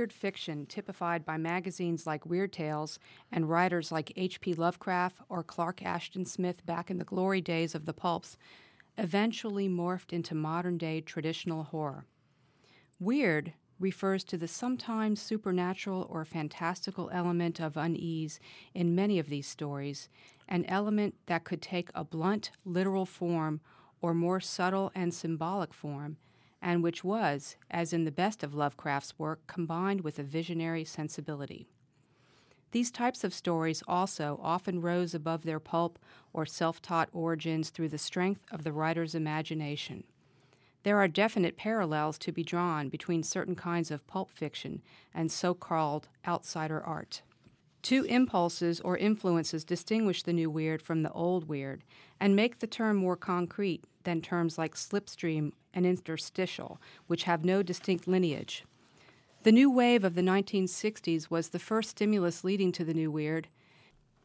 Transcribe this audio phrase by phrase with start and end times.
[0.00, 2.98] Weird fiction typified by magazines like Weird Tales
[3.30, 4.54] and writers like H.P.
[4.54, 8.38] Lovecraft or Clark Ashton Smith back in the glory days of the pulps,
[8.96, 12.06] eventually morphed into modern day traditional horror.
[12.98, 18.40] Weird refers to the sometimes supernatural or fantastical element of unease
[18.72, 20.08] in many of these stories,
[20.48, 23.60] an element that could take a blunt, literal form
[24.00, 26.16] or more subtle and symbolic form
[26.62, 31.68] and which was, as in the best of Lovecraft's work, combined with a visionary sensibility.
[32.72, 35.98] These types of stories also often rose above their pulp
[36.32, 40.04] or self taught origins through the strength of the writer's imagination.
[40.82, 45.52] There are definite parallels to be drawn between certain kinds of pulp fiction and so
[45.52, 47.22] called outsider art.
[47.82, 51.82] Two impulses or influences distinguish the new weird from the old weird
[52.18, 57.62] and make the term more concrete than terms like slipstream and interstitial, which have no
[57.62, 58.64] distinct lineage.
[59.42, 63.48] The new wave of the 1960s was the first stimulus leading to the new weird,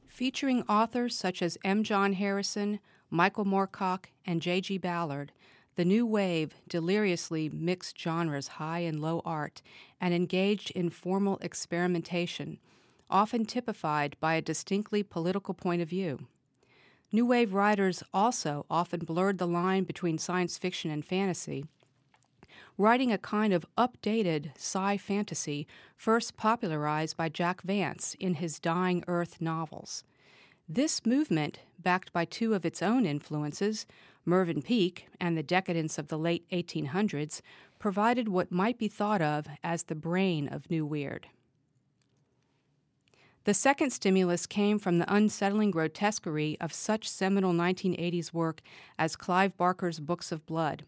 [0.06, 1.84] featuring authors such as M.
[1.84, 4.78] John Harrison, Michael Moorcock, and J.G.
[4.80, 5.32] Ballard.
[5.76, 9.62] The new wave deliriously mixed genres high and low art
[10.02, 12.60] and engaged in formal experimentation,
[13.10, 16.28] often typified by a distinctly political point of view.
[17.12, 21.66] New Wave writers also often blurred the line between science fiction and fantasy,
[22.78, 29.04] writing a kind of updated sci fantasy first popularized by Jack Vance in his Dying
[29.08, 30.04] Earth novels.
[30.68, 33.86] This movement, backed by two of its own influences,
[34.26, 37.42] Mervyn Peake and the decadence of the late 1800s,
[37.78, 41.28] provided what might be thought of as the brain of New Weird.
[43.46, 48.60] The second stimulus came from the unsettling grotesquerie of such seminal 1980s work
[48.98, 50.84] as Clive Barker's Books of Blood.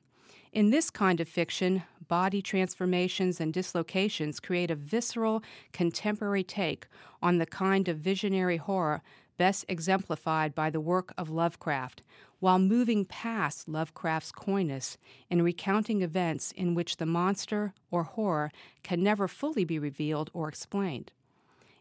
[0.52, 6.88] In this kind of fiction, body transformations and dislocations create a visceral, contemporary take
[7.22, 9.04] on the kind of visionary horror
[9.38, 12.02] best exemplified by the work of Lovecraft,
[12.40, 14.98] while moving past Lovecraft's coyness
[15.30, 18.50] in recounting events in which the monster or horror
[18.82, 21.12] can never fully be revealed or explained.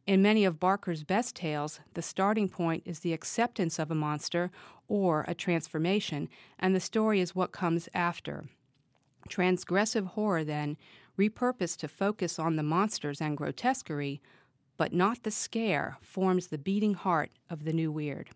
[0.06, 4.52] In many of Barker's best tales, the starting point is the acceptance of a monster
[4.86, 6.28] or a transformation,
[6.60, 8.44] and the story is what comes after.
[9.28, 10.76] Transgressive horror, then,
[11.18, 14.20] repurposed to focus on the monsters and grotesquerie,
[14.76, 18.30] but not the scare, forms the beating heart of the new weird.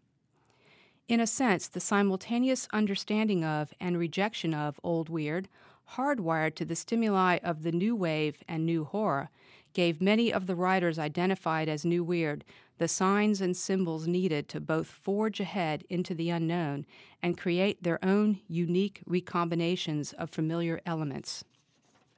[1.06, 5.48] In a sense, the simultaneous understanding of and rejection of old weird,
[5.94, 9.30] hardwired to the stimuli of the new wave and new horror,
[9.72, 12.44] gave many of the writers identified as New Weird
[12.78, 16.86] the signs and symbols needed to both forge ahead into the unknown
[17.22, 21.44] and create their own unique recombinations of familiar elements.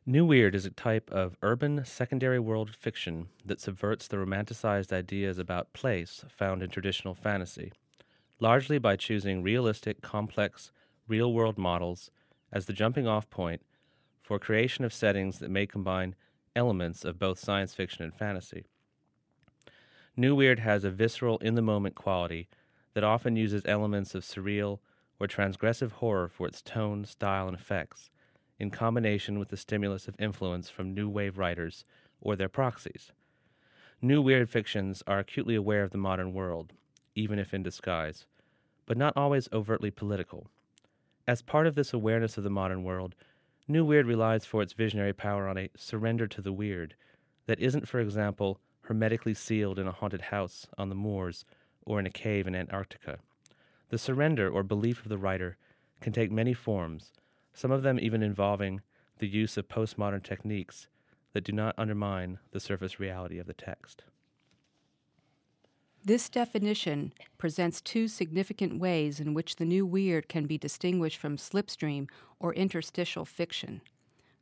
[0.06, 5.38] New Weird is a type of urban secondary world fiction that subverts the romanticized ideas
[5.38, 7.72] about place found in traditional fantasy,
[8.38, 10.70] largely by choosing realistic, complex,
[11.08, 12.10] real world models
[12.52, 13.62] as the jumping off point
[14.22, 16.14] for creation of settings that may combine
[16.54, 18.64] elements of both science fiction and fantasy.
[20.16, 22.48] New Weird has a visceral, in the moment quality
[22.94, 24.80] that often uses elements of surreal
[25.18, 28.10] or transgressive horror for its tone, style, and effects,
[28.58, 31.84] in combination with the stimulus of influence from new wave writers
[32.20, 33.12] or their proxies.
[34.00, 36.72] New weird fictions are acutely aware of the modern world,
[37.14, 38.26] even if in disguise,
[38.84, 40.48] but not always overtly political.
[41.26, 43.14] As part of this awareness of the modern world,
[43.72, 46.94] New Weird relies for its visionary power on a surrender to the weird
[47.46, 51.46] that isn't, for example, hermetically sealed in a haunted house on the moors
[51.86, 53.18] or in a cave in Antarctica.
[53.88, 55.56] The surrender or belief of the writer
[56.02, 57.12] can take many forms,
[57.54, 58.82] some of them even involving
[59.20, 60.86] the use of postmodern techniques
[61.32, 64.04] that do not undermine the surface reality of the text.
[66.04, 71.36] This definition presents two significant ways in which the new weird can be distinguished from
[71.36, 72.08] slipstream
[72.40, 73.82] or interstitial fiction.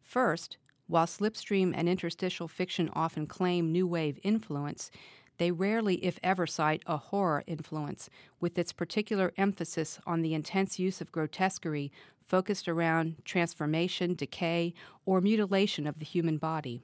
[0.02, 4.90] First, while slipstream and interstitial fiction often claim new wave influence,
[5.36, 8.08] they rarely, if ever, cite a horror influence,
[8.40, 11.92] with its particular emphasis on the intense use of grotesquerie
[12.26, 14.72] focused around transformation, decay,
[15.04, 16.80] or mutilation of the human body.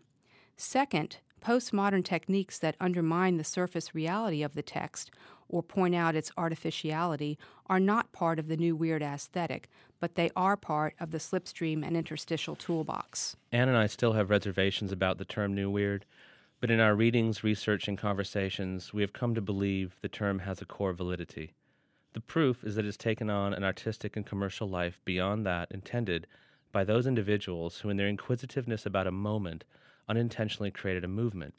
[0.58, 5.11] Second, Postmodern techniques that undermine the surface reality of the text
[5.49, 9.69] or point out its artificiality are not part of the new weird aesthetic,
[10.00, 13.37] but they are part of the slipstream and interstitial toolbox.
[13.53, 16.05] Anne and I still have reservations about the term new weird,
[16.61, 20.61] but in our readings, research, and conversations, we have come to believe the term has
[20.61, 21.53] a core validity.
[22.15, 26.27] The proof is that it's taken on an artistic and commercial life beyond that intended
[26.73, 29.65] by those individuals who, in their inquisitiveness about a moment,
[30.08, 31.55] unintentionally created a movement.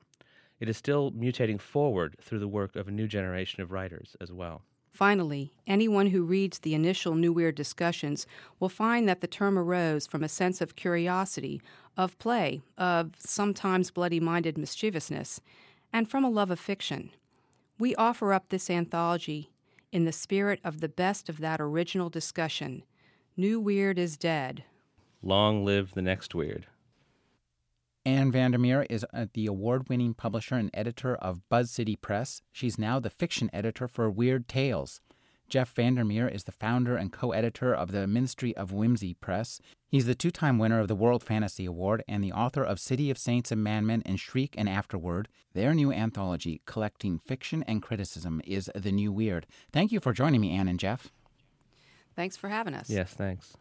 [0.60, 4.32] It is still mutating forward through the work of a new generation of writers as
[4.32, 4.64] well.
[4.92, 8.26] Finally, anyone who reads the initial New Weird discussions
[8.60, 11.62] will find that the term arose from a sense of curiosity,
[11.96, 15.40] of play, of sometimes bloody minded mischievousness,
[15.94, 17.12] and from a love of fiction.
[17.78, 19.52] We offer up this anthology
[19.92, 22.82] in the spirit of the best of that original discussion.
[23.36, 24.64] New Weird is dead.
[25.22, 26.66] Long live the next weird.
[28.08, 32.42] Ann Vandermeer is uh, the award winning publisher and editor of Buzz City Press.
[32.54, 35.02] She's now the fiction editor for Weird Tales.
[35.50, 39.60] Jeff Vandermeer is the founder and co editor of the Ministry of Whimsy Press.
[39.90, 43.12] He's the two time winner of the World Fantasy Award and the author of City
[43.12, 45.28] of Saints and Madmen and Shriek and Afterward.
[45.54, 49.48] Their new anthology, collecting fiction and criticism, is The New Weird.
[49.74, 51.12] Thank you for joining me, Anne and Jeff.
[52.16, 52.90] Thanks for having us.
[52.90, 53.58] Yes, thanks.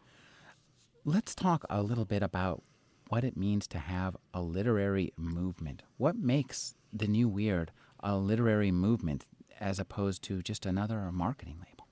[1.03, 2.63] Let's talk a little bit about
[3.09, 5.83] what it means to have a literary movement.
[5.97, 7.71] What makes the new weird
[8.01, 9.25] a literary movement
[9.59, 11.87] as opposed to just another marketing label?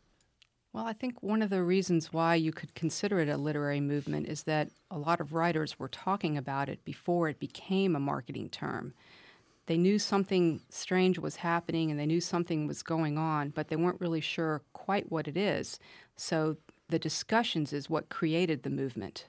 [0.74, 4.28] Well, I think one of the reasons why you could consider it a literary movement
[4.28, 8.50] is that a lot of writers were talking about it before it became a marketing
[8.50, 8.94] term.
[9.68, 13.78] They knew something strange was happening and they knew something was going on, but they
[13.78, 15.80] weren't really sure quite what it is.
[16.18, 16.58] So
[16.90, 19.28] the discussions is what created the movement.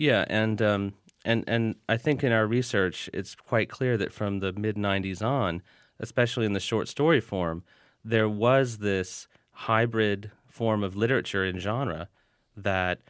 [0.00, 0.94] Yeah, and um,
[1.26, 5.20] and and I think in our research, it's quite clear that from the mid '90s
[5.22, 5.60] on,
[5.98, 7.64] especially in the short story form,
[8.02, 12.08] there was this hybrid form of literature and genre
[12.56, 13.00] that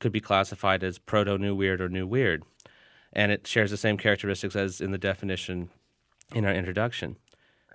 [0.00, 2.42] could be classified as proto new weird or new weird,
[3.14, 5.70] and it shares the same characteristics as in the definition
[6.34, 7.16] in our introduction.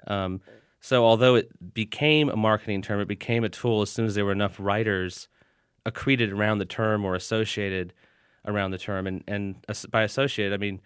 [0.06, 0.42] Um,
[0.80, 4.26] so, although it became a marketing term, it became a tool as soon as there
[4.26, 5.28] were enough writers
[5.88, 7.94] accreted around the term or associated
[8.46, 9.08] around the term.
[9.08, 10.82] And, and by associated, I mean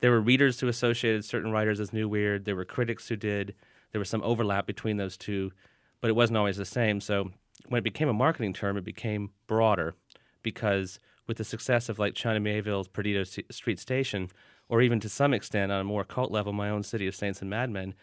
[0.00, 2.44] there were readers who associated certain writers as new weird.
[2.44, 3.54] There were critics who did.
[3.92, 5.52] There was some overlap between those two,
[6.00, 7.00] but it wasn't always the same.
[7.00, 7.30] So
[7.68, 9.94] when it became a marketing term, it became broader
[10.42, 14.30] because with the success of like China Miéville's Perdido Street Station,
[14.68, 17.40] or even to some extent on a more cult level, my own City of Saints
[17.40, 17.94] and Madmen,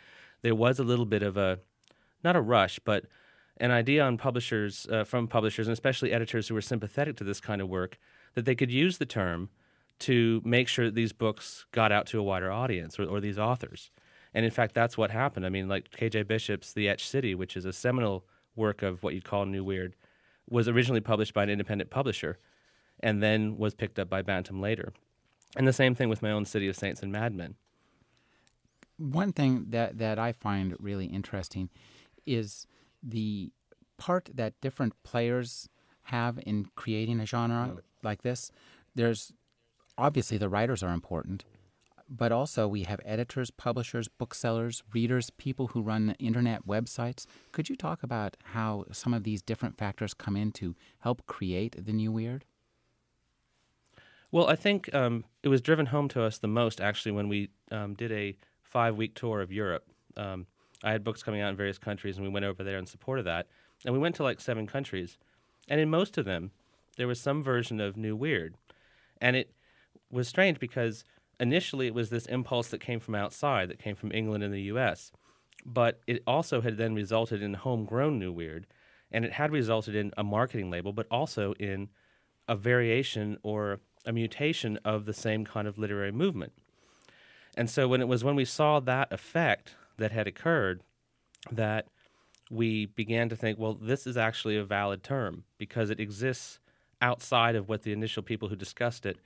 [0.42, 1.60] there was a little bit of a,
[2.24, 3.06] not a rush, but
[3.58, 7.40] an idea on publishers, uh, from publishers, and especially editors who were sympathetic to this
[7.40, 7.98] kind of work,
[8.36, 9.50] that they could use the term
[9.98, 13.40] to make sure that these books got out to a wider audience or, or these
[13.40, 13.92] authors.
[14.34, 15.46] And in fact, that's what happened.
[15.46, 16.24] I mean, like K.J.
[16.24, 19.96] Bishop's The Etched City, which is a seminal work of what you'd call New Weird,
[20.50, 22.38] was originally published by an independent publisher
[23.00, 24.94] and then was picked up by Bantam later.
[25.56, 27.56] And the same thing with my own City of Saints and Madmen.
[28.98, 31.70] One thing that, that I find really interesting
[32.26, 32.68] is
[33.02, 33.52] the
[33.98, 35.70] part that different players
[36.06, 38.52] have in creating a genre like this.
[38.94, 39.34] There's
[39.98, 41.46] obviously the writers are important,
[42.10, 47.26] but also we have editors, publishers, booksellers, readers, people who run internet websites.
[47.52, 51.84] Could you talk about how some of these different factors come in to help create
[51.86, 52.46] the new weird?
[54.32, 57.50] Well, I think um, it was driven home to us the most actually when we
[57.72, 59.86] um, did a five week tour of Europe.
[60.18, 60.48] Um,
[60.84, 63.20] I had books coming out in various countries, and we went over there in support
[63.20, 63.48] of that.
[63.86, 65.18] And we went to like seven countries,
[65.68, 66.52] and in most of them,
[66.98, 68.56] there was some version of New Weird.
[69.20, 69.52] And it
[70.12, 71.04] was strange because
[71.40, 74.62] initially it was this impulse that came from outside, that came from England and the
[74.64, 75.12] US.
[75.66, 78.68] But it also had then resulted in homegrown New Weird.
[79.12, 81.90] And it had resulted in a marketing label, but also in
[82.48, 86.54] a variation or a mutation of the same kind of literary movement.
[87.58, 90.82] And so when it was when we saw that effect that had occurred
[91.52, 91.88] that
[92.56, 96.60] we began to think, well, this is actually a valid term because it exists
[97.02, 99.18] outside of what the initial people who discussed it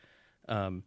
[0.48, 0.84] um,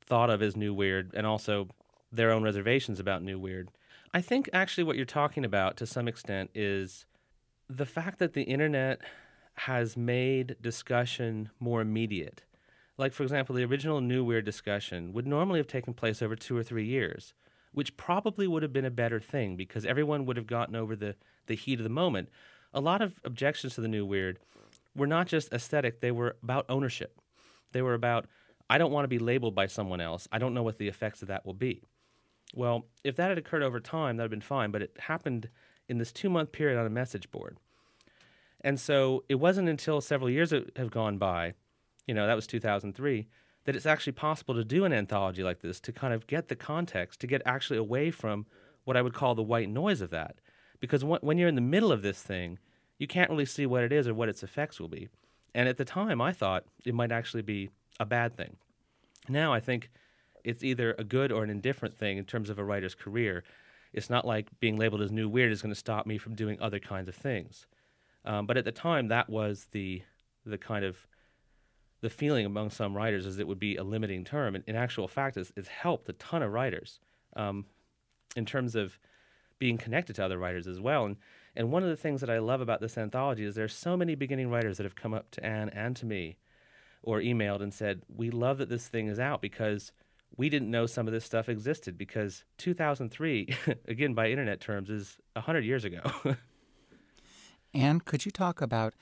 [0.00, 1.68] thought of as new weird and also
[2.10, 3.70] their own reservations about new weird.
[4.14, 7.06] I think actually what you're talking about to some extent is
[7.68, 9.00] the fact that the internet
[9.54, 12.42] has made discussion more immediate.
[12.98, 16.56] Like, for example, the original New Weird discussion would normally have taken place over two
[16.56, 17.32] or three years,
[17.72, 21.16] which probably would have been a better thing because everyone would have gotten over the,
[21.46, 22.28] the heat of the moment.
[22.74, 24.38] A lot of objections to the New Weird
[24.94, 27.20] were not just aesthetic, they were about ownership.
[27.72, 28.26] They were about,
[28.68, 30.28] I don't want to be labeled by someone else.
[30.30, 31.82] I don't know what the effects of that will be.
[32.54, 35.48] Well, if that had occurred over time, that would have been fine, but it happened
[35.88, 37.56] in this two month period on a message board.
[38.60, 41.54] And so it wasn't until several years have gone by,
[42.06, 43.26] you know, that was 2003,
[43.64, 46.56] that it's actually possible to do an anthology like this to kind of get the
[46.56, 48.46] context, to get actually away from
[48.84, 50.36] what I would call the white noise of that.
[50.82, 52.58] Because when you're in the middle of this thing,
[52.98, 55.08] you can't really see what it is or what its effects will be.
[55.54, 57.70] And at the time, I thought it might actually be
[58.00, 58.56] a bad thing.
[59.28, 59.90] Now I think
[60.42, 63.44] it's either a good or an indifferent thing in terms of a writer's career.
[63.92, 66.60] It's not like being labeled as new weird is going to stop me from doing
[66.60, 67.66] other kinds of things.
[68.24, 70.02] Um, but at the time, that was the
[70.44, 71.06] the kind of
[72.00, 74.56] the feeling among some writers is it would be a limiting term.
[74.56, 76.98] And in actual fact, it's, it's helped a ton of writers
[77.36, 77.66] um,
[78.34, 78.98] in terms of
[79.58, 81.04] being connected to other writers as well.
[81.06, 81.16] And
[81.54, 84.14] and one of the things that I love about this anthology is there's so many
[84.14, 86.38] beginning writers that have come up to Anne and to me
[87.02, 89.92] or emailed and said, We love that this thing is out because
[90.34, 93.54] we didn't know some of this stuff existed because 2003,
[93.88, 96.00] again, by internet terms, is 100 years ago.
[97.74, 98.94] and could you talk about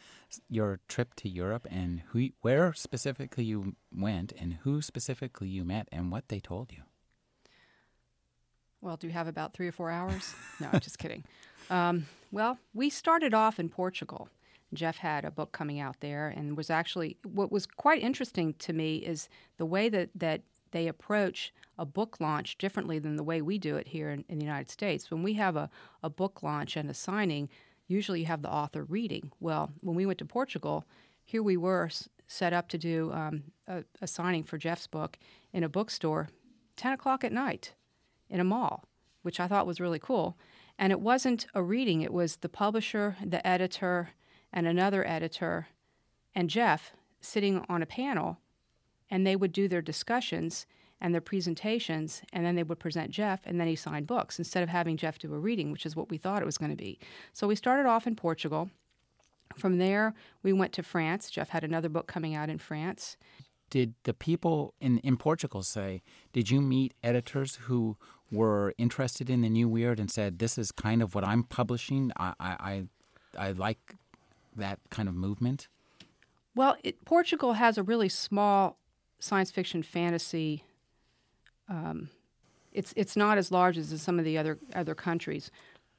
[0.48, 5.88] your trip to Europe and who, where specifically you went and who specifically you met
[5.92, 6.82] and what they told you?
[8.80, 10.34] Well, do you have about three or four hours?
[10.60, 11.24] no, just kidding.
[11.70, 14.28] Um, well, we started off in Portugal.
[14.74, 18.72] Jeff had a book coming out there, and was actually what was quite interesting to
[18.72, 23.40] me is the way that that they approach a book launch differently than the way
[23.40, 25.12] we do it here in, in the United States.
[25.12, 25.70] When we have a,
[26.02, 27.48] a book launch and a signing,
[27.86, 29.30] usually you have the author reading.
[29.38, 30.84] Well, when we went to Portugal,
[31.24, 35.18] here we were s- set up to do um, a, a signing for Jeff's book
[35.52, 36.30] in a bookstore,
[36.76, 37.74] 10 o'clock at night
[38.30, 38.84] in a mall,
[39.22, 40.38] which I thought was really cool.
[40.78, 44.10] And it wasn't a reading, it was the publisher, the editor,
[44.52, 45.68] and another editor,
[46.34, 48.38] and Jeff sitting on a panel,
[49.10, 50.66] and they would do their discussions
[51.00, 54.62] and their presentations, and then they would present Jeff, and then he signed books instead
[54.62, 56.76] of having Jeff do a reading, which is what we thought it was going to
[56.76, 56.98] be.
[57.32, 58.70] So we started off in Portugal.
[59.56, 61.30] From there, we went to France.
[61.30, 63.16] Jeff had another book coming out in France.
[63.70, 67.96] Did the people in, in Portugal say, did you meet editors who
[68.30, 72.12] were interested in the new weird and said, "This is kind of what I'm publishing.
[72.16, 72.84] I I
[73.36, 73.96] I, like
[74.56, 75.68] that kind of movement."
[76.54, 78.78] Well, it, Portugal has a really small
[79.18, 80.64] science fiction fantasy.
[81.68, 82.10] Um,
[82.72, 85.50] it's it's not as large as in some of the other other countries.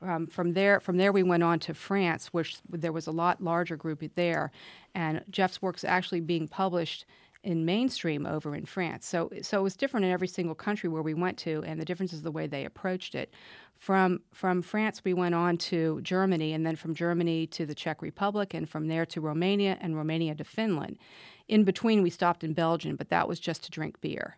[0.01, 3.43] Um, from there, from there we went on to France, which there was a lot
[3.43, 4.51] larger group there,
[4.95, 7.05] and Jeff's work's actually being published
[7.43, 9.07] in mainstream over in France.
[9.07, 11.85] So so it was different in every single country where we went to, and the
[11.85, 13.33] difference is the way they approached it.
[13.77, 18.01] From from France, we went on to Germany, and then from Germany to the Czech
[18.01, 20.97] Republic, and from there to Romania, and Romania to Finland.
[21.47, 24.37] In between, we stopped in Belgium, but that was just to drink beer.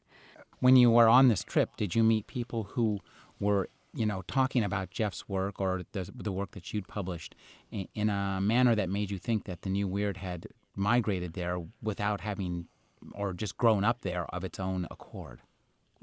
[0.60, 3.00] When you were on this trip, did you meet people who
[3.40, 7.36] were you know, talking about Jeff's work or the, the work that you'd published
[7.72, 11.60] in, in, a manner that made you think that the new weird had migrated there
[11.82, 12.68] without having
[13.14, 15.42] or just grown up there of its own accord?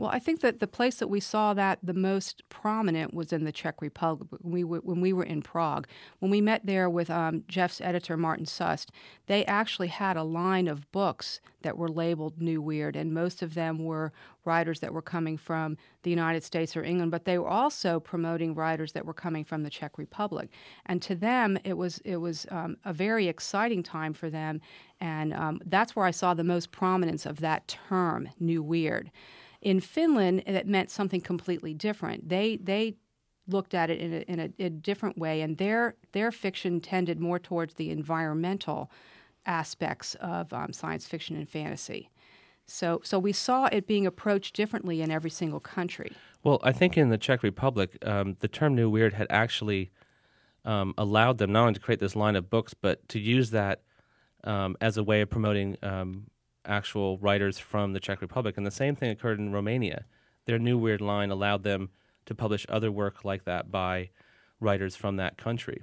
[0.01, 3.45] Well, I think that the place that we saw that the most prominent was in
[3.45, 5.87] the Czech Republic when we were, when we were in Prague.
[6.21, 8.91] When we met there with um, Jeff's editor, Martin Sust,
[9.27, 13.53] they actually had a line of books that were labeled New Weird, and most of
[13.53, 14.11] them were
[14.47, 18.55] writers that were coming from the United States or England, but they were also promoting
[18.55, 20.49] writers that were coming from the Czech Republic.
[20.87, 24.63] And to them, it was, it was um, a very exciting time for them,
[24.99, 29.11] and um, that's where I saw the most prominence of that term, New Weird.
[29.61, 32.29] In Finland, it meant something completely different.
[32.29, 32.97] They they
[33.47, 37.21] looked at it in a, in a, a different way, and their their fiction tended
[37.21, 38.91] more towards the environmental
[39.47, 42.11] aspects of um, science fiction and fantasy.
[42.67, 46.13] So, so we saw it being approached differently in every single country.
[46.45, 49.91] Well, I think in the Czech Republic, um, the term "new weird" had actually
[50.65, 53.83] um, allowed them not only to create this line of books, but to use that
[54.45, 56.29] um, as a way of promoting um,
[56.65, 58.57] actual writers from the Czech Republic.
[58.57, 60.05] And the same thing occurred in Romania.
[60.47, 61.91] Their new weird line allowed them
[62.27, 64.11] to publish other work like that by
[64.61, 65.81] writers from that country.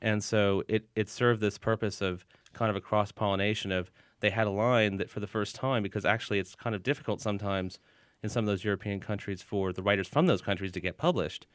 [0.00, 3.90] And so it, it served this purpose of kind of a cross pollination of
[4.20, 7.20] they had a line that for the first time, because actually it's kind of difficult
[7.20, 7.78] sometimes
[8.22, 11.46] in some of those European countries for the writers from those countries to get published,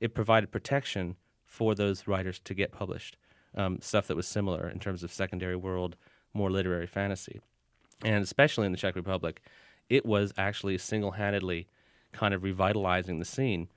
[0.00, 3.16] it provided protection for those writers to get published.
[3.56, 5.96] Um, stuff that was similar in terms of secondary world,
[6.32, 7.40] more literary fantasy
[8.02, 9.42] and especially in the Czech Republic,
[9.88, 11.68] it was actually single handedly
[12.12, 13.68] kind of revitalizing the scene.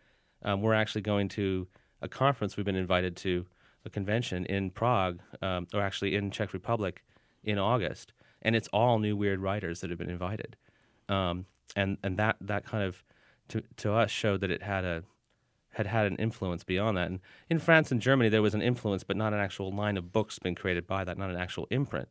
[0.44, 1.68] Um, we're actually going to
[2.02, 3.46] a conference we've been invited to,
[3.86, 7.04] a convention in Prague, um, or actually in Czech Republic
[7.44, 10.56] in August, and it's all new weird writers that have been invited.
[11.10, 11.46] Um,
[11.76, 13.04] and and that that kind of
[13.50, 15.04] to to us showed that it had a
[15.72, 17.10] had had an influence beyond that.
[17.10, 17.20] And
[17.50, 20.40] in France and Germany, there was an influence, but not an actual line of books
[20.40, 22.10] being created by that, not an actual imprint.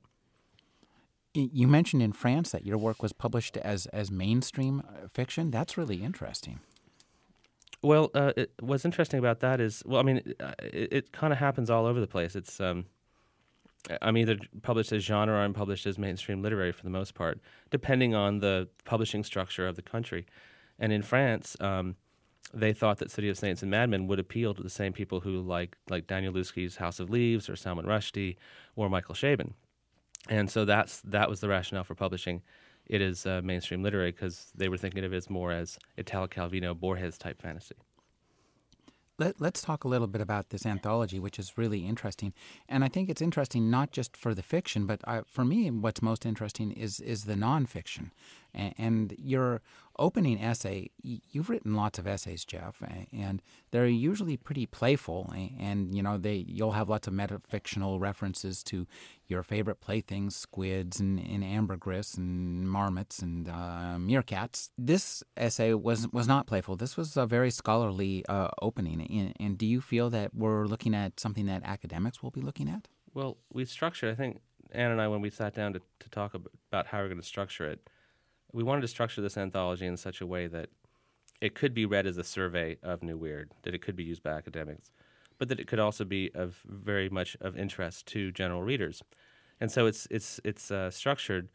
[1.36, 5.50] You mentioned in France that your work was published as as mainstream uh, fiction.
[5.50, 6.60] That's really interesting.
[7.82, 11.32] Well, uh, it, what's interesting about that is, well, I mean, it, uh, it, kind
[11.32, 12.34] of happens all over the place.
[12.34, 12.86] It's, um,
[14.02, 17.38] I'm either published as genre or I'm published as mainstream literary for the most part,
[17.70, 20.26] depending on the publishing structure of the country.
[20.78, 21.96] And in France, um,
[22.52, 25.20] they thought that City of Saints and Mad Men would appeal to the same people
[25.20, 28.36] who like like Danielewski's House of Leaves or Salman Rushdie
[28.74, 29.52] or Michael Chabon.
[30.28, 32.42] And so that's that was the rationale for publishing
[32.86, 36.28] it as uh, mainstream literary because they were thinking of it as more as Italo
[36.28, 37.74] Calvino Borges type fantasy.
[39.18, 42.34] Let, us talk a little bit about this anthology, which is really interesting,
[42.68, 46.02] and I think it's interesting not just for the fiction, but I, for me, what's
[46.02, 48.10] most interesting is is the nonfiction,
[48.56, 49.60] and, and your
[49.98, 50.90] opening essay.
[51.02, 52.82] You've written lots of essays, Jeff,
[53.12, 58.62] and they're usually pretty playful, and you know they you'll have lots of metafictional references
[58.64, 58.86] to
[59.26, 64.70] your favorite playthings, squids and, and ambergris and marmots and uh, meerkats.
[64.78, 66.76] This essay was was not playful.
[66.76, 69.00] This was a very scholarly uh, opening.
[69.00, 72.68] And, and, do you feel that we're looking at something that academics will be looking
[72.68, 72.88] at?
[73.14, 74.12] Well, we structured.
[74.12, 74.40] I think
[74.72, 77.26] Anne and I, when we sat down to, to talk about how we're going to
[77.26, 77.88] structure it,
[78.52, 80.68] we wanted to structure this anthology in such a way that
[81.40, 84.22] it could be read as a survey of New Weird, that it could be used
[84.22, 84.90] by academics
[85.38, 89.02] but that it could also be of very much of interest to general readers.
[89.60, 91.48] And so it's it's it's uh, structured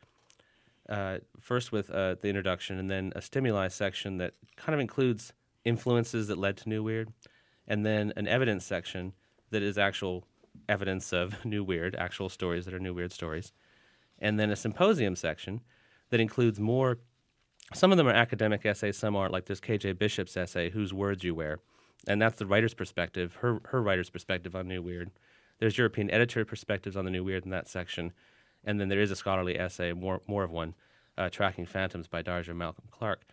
[0.90, 5.34] uh, first with uh, the introduction, and then a stimuli section that kind of includes
[5.64, 7.14] influences that led to New Weird,
[7.68, 9.14] and then an evidence section
[9.52, 10.26] that is actual
[10.68, 13.52] evidence of New Weird, actual stories that are New Weird stories,
[14.20, 15.62] and then a symposium section
[16.12, 17.00] that includes more.
[17.74, 19.32] Some of them are academic essays, some aren't.
[19.32, 21.60] Like this KJ Bishop's essay, "Whose Words You Wear,"
[22.08, 25.12] and that's the writer's perspective, her her writer's perspective on New Weird.
[25.60, 28.14] There's European editor perspectives on the New Weird in that section,
[28.64, 30.76] and then there is a scholarly essay, more more of one,
[31.18, 33.24] uh, tracking phantoms by Darja Malcolm Clarke,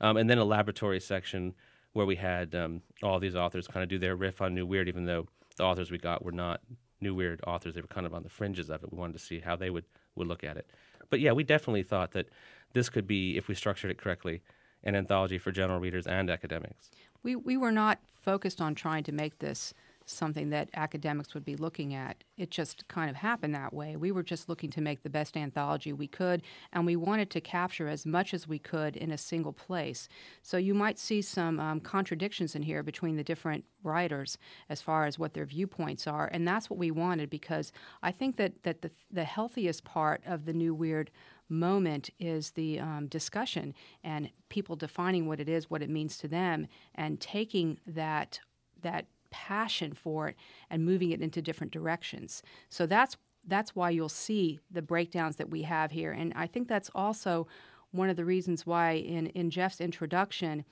[0.00, 1.54] um, and then a laboratory section
[1.92, 4.88] where we had um, all these authors kind of do their riff on New Weird,
[4.88, 5.26] even though
[5.56, 6.62] the authors we got were not
[7.02, 8.90] New Weird authors; they were kind of on the fringes of it.
[8.90, 10.70] We wanted to see how they would would look at it.
[11.12, 12.30] But yeah, we definitely thought that
[12.72, 14.40] this could be, if we structured it correctly,
[14.82, 16.90] an anthology for general readers and academics.
[17.22, 19.74] We we were not focused on trying to make this
[20.12, 22.24] something that academics would be looking at.
[22.36, 23.96] It just kind of happened that way.
[23.96, 27.40] We were just looking to make the best anthology we could, and we wanted to
[27.40, 30.08] capture as much as we could in a single place.
[30.42, 35.06] So you might see some um, contradictions in here between the different writers as far
[35.06, 37.72] as what their viewpoints are, and that's what we wanted because
[38.02, 41.10] I think that, that the, the healthiest part of the new weird
[41.48, 46.28] moment is the um, discussion and people defining what it is, what it means to
[46.28, 48.40] them, and taking that
[48.82, 50.36] that passion for it
[50.70, 52.42] and moving it into different directions.
[52.68, 53.16] So that's
[53.48, 57.48] that's why you'll see the breakdowns that we have here, and I think that's also
[57.90, 60.64] one of the reasons why in in Jeff's introduction.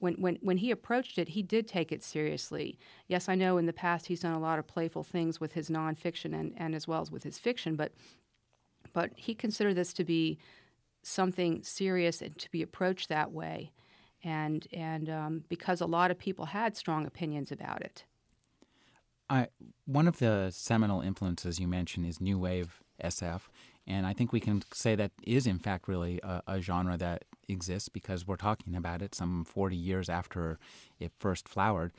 [0.00, 2.78] When, when, when he approached it, he did take it seriously.
[3.08, 5.68] Yes, I know in the past he's done a lot of playful things with his
[5.68, 7.90] nonfiction and, and as well as with his fiction, but
[8.92, 10.38] but he considered this to be
[11.02, 13.72] something serious and to be approached that way,
[14.22, 18.04] and and um, because a lot of people had strong opinions about it.
[19.30, 19.48] I,
[19.84, 23.42] one of the seminal influences you mentioned is new wave SF,
[23.86, 27.24] and I think we can say that is in fact really a, a genre that
[27.48, 30.58] exists because we're talking about it some 40 years after
[30.98, 31.92] it first flowered.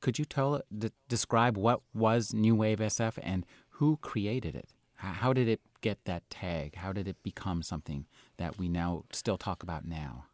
[0.00, 4.70] Could you tell, d- describe what was new wave SF and who created it?
[4.94, 6.76] How did it get that tag?
[6.76, 10.26] How did it become something that we now still talk about now?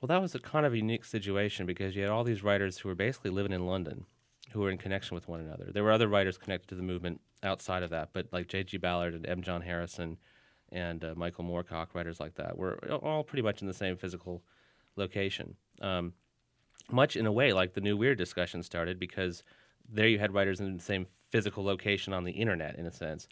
[0.00, 2.88] Well, that was a kind of unique situation because you had all these writers who
[2.88, 4.06] were basically living in London,
[4.52, 5.70] who were in connection with one another.
[5.72, 8.78] There were other writers connected to the movement outside of that, but like J.G.
[8.78, 9.42] Ballard and M.
[9.42, 10.16] John Harrison
[10.72, 14.42] and uh, Michael Moorcock, writers like that, were all pretty much in the same physical
[14.96, 15.56] location.
[15.82, 16.14] Um,
[16.90, 19.42] much in a way like the New Weird discussion started because
[19.88, 23.28] there you had writers in the same physical location on the internet, in a sense.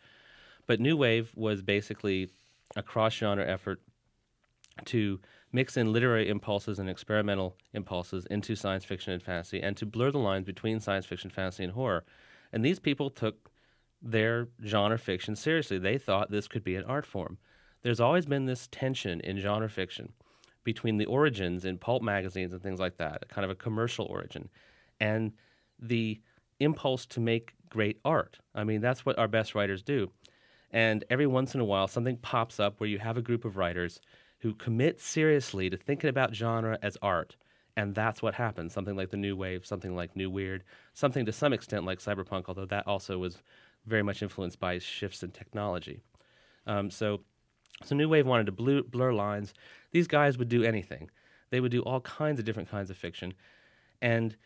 [0.66, 2.28] But New Wave was basically
[2.76, 3.80] a cross genre effort
[4.86, 5.18] to
[5.52, 10.10] mix in literary impulses and experimental impulses into science fiction and fantasy and to blur
[10.10, 12.04] the lines between science fiction, fantasy, and horror.
[12.52, 13.50] And these people took
[14.00, 15.78] their genre fiction seriously.
[15.78, 17.38] They thought this could be an art form.
[17.82, 20.12] There's always been this tension in genre fiction
[20.64, 24.48] between the origins in pulp magazines and things like that, kind of a commercial origin,
[25.00, 25.32] and
[25.78, 26.20] the
[26.60, 28.38] impulse to make great art.
[28.54, 30.10] I mean, that's what our best writers do.
[30.70, 33.56] And every once in a while, something pops up where you have a group of
[33.56, 34.00] writers
[34.40, 37.36] who commit seriously to thinking about genre as art.
[37.76, 38.72] And that's what happens.
[38.72, 42.44] Something like the new wave, something like new weird, something to some extent like cyberpunk,
[42.48, 43.38] although that also was
[43.86, 46.00] very much influenced by shifts in technology.
[46.66, 47.20] Um, so,
[47.84, 49.54] so new wave wanted to blur, lines.
[49.92, 51.10] These guys would do anything.
[51.50, 53.32] They would do all kinds of different kinds of fiction,
[54.02, 54.36] and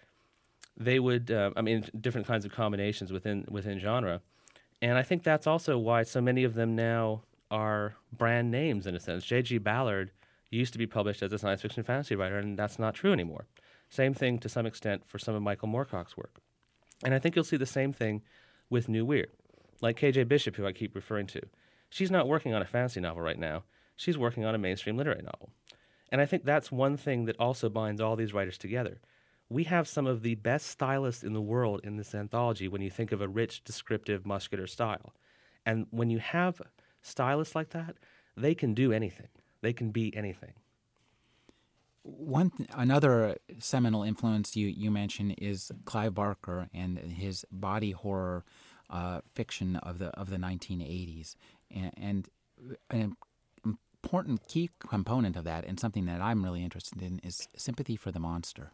[0.76, 4.20] they would, uh, I mean, different kinds of combinations within within genre.
[4.80, 7.22] And I think that's also why so many of them now
[7.52, 9.24] are brand names in a sense.
[9.24, 9.58] J.G.
[9.58, 10.10] Ballard
[10.50, 13.46] used to be published as a science fiction fantasy writer, and that's not true anymore.
[13.90, 16.40] Same thing to some extent for some of Michael Moorcock's work.
[17.04, 18.22] And I think you'll see the same thing
[18.70, 19.30] with New Weird.
[19.82, 21.42] Like KJ Bishop, who I keep referring to.
[21.90, 23.64] She's not working on a fantasy novel right now,
[23.96, 25.50] she's working on a mainstream literary novel.
[26.10, 29.00] And I think that's one thing that also binds all these writers together.
[29.48, 32.90] We have some of the best stylists in the world in this anthology when you
[32.90, 35.12] think of a rich, descriptive, muscular style.
[35.66, 36.62] And when you have
[37.02, 37.96] stylists like that,
[38.36, 39.28] they can do anything.
[39.60, 40.54] They can be anything.
[42.02, 48.44] One th- another seminal influence you you mentioned is Clive Barker and his body horror
[48.90, 51.36] uh, fiction of the of the 1980s,
[51.70, 52.28] and, and
[52.90, 53.16] an
[53.64, 58.10] important key component of that, and something that I'm really interested in, is sympathy for
[58.10, 58.72] the monster.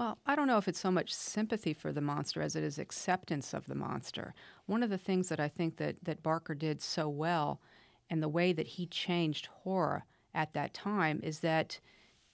[0.00, 2.78] Well, I don't know if it's so much sympathy for the monster as it is
[2.78, 4.32] acceptance of the monster.
[4.64, 7.60] One of the things that I think that, that Barker did so well
[8.08, 11.80] and the way that he changed horror at that time is that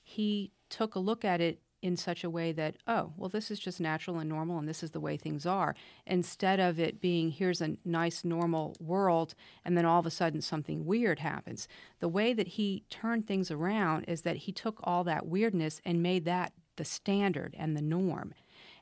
[0.00, 3.59] he took a look at it in such a way that, oh, well, this is
[3.59, 5.74] just natural and normal and this is the way things are,
[6.07, 10.40] instead of it being here's a nice, normal world and then all of a sudden
[10.40, 11.66] something weird happens.
[11.98, 16.00] The way that he turned things around is that he took all that weirdness and
[16.00, 18.34] made that the standard and the norm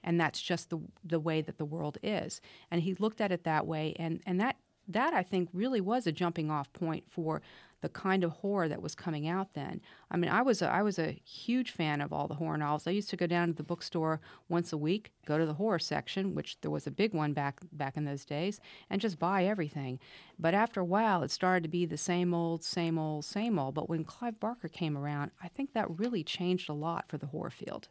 [0.04, 2.40] and that's just the the way that the world is.
[2.70, 6.06] And he looked at it that way and and that that I think really was
[6.06, 7.40] a jumping off point for
[7.84, 9.78] the kind of horror that was coming out then.
[10.10, 12.86] I mean, I was a, I was a huge fan of all the horror novels.
[12.86, 15.78] I used to go down to the bookstore once a week, go to the horror
[15.78, 19.44] section, which there was a big one back back in those days, and just buy
[19.44, 20.00] everything.
[20.38, 23.74] But after a while, it started to be the same old, same old, same old.
[23.74, 27.26] But when Clive Barker came around, I think that really changed a lot for the
[27.26, 27.88] horror field.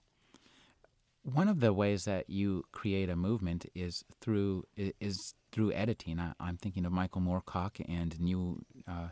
[1.22, 6.20] One of the ways that you create a movement is through is through editing.
[6.20, 9.10] I, am thinking of Michael Moorcock and New uh,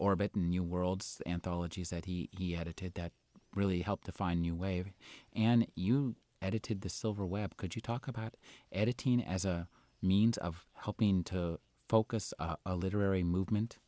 [0.00, 3.12] Orbit and New Worlds anthologies that he he edited that
[3.54, 4.92] really helped define New Wave.
[5.34, 7.56] And you edited the Silver Web.
[7.56, 8.34] Could you talk about
[8.72, 9.68] editing as a
[10.02, 11.58] means of helping to
[11.88, 13.78] focus a, a literary movement?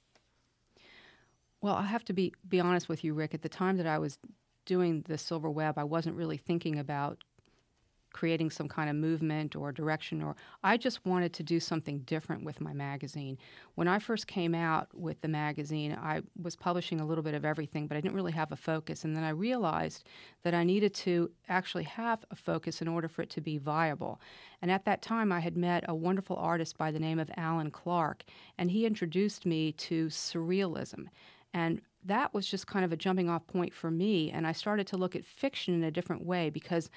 [1.61, 3.35] Well, I have to be be honest with you, Rick.
[3.35, 4.19] At the time that I was
[4.65, 7.19] doing the Silver Web, I wasn't really thinking about
[8.13, 12.45] creating some kind of movement or direction or I just wanted to do something different
[12.45, 13.39] with my magazine.
[13.75, 17.45] When I first came out with the magazine, I was publishing a little bit of
[17.45, 20.05] everything, but I didn't really have a focus and then I realized
[20.43, 24.21] that I needed to actually have a focus in order for it to be viable.
[24.61, 27.71] And at that time I had met a wonderful artist by the name of Alan
[27.71, 28.25] Clark
[28.59, 31.07] and he introduced me to surrealism.
[31.55, 34.87] And that was just kind of a jumping off point for me and I started
[34.89, 36.91] to look at fiction in a different way because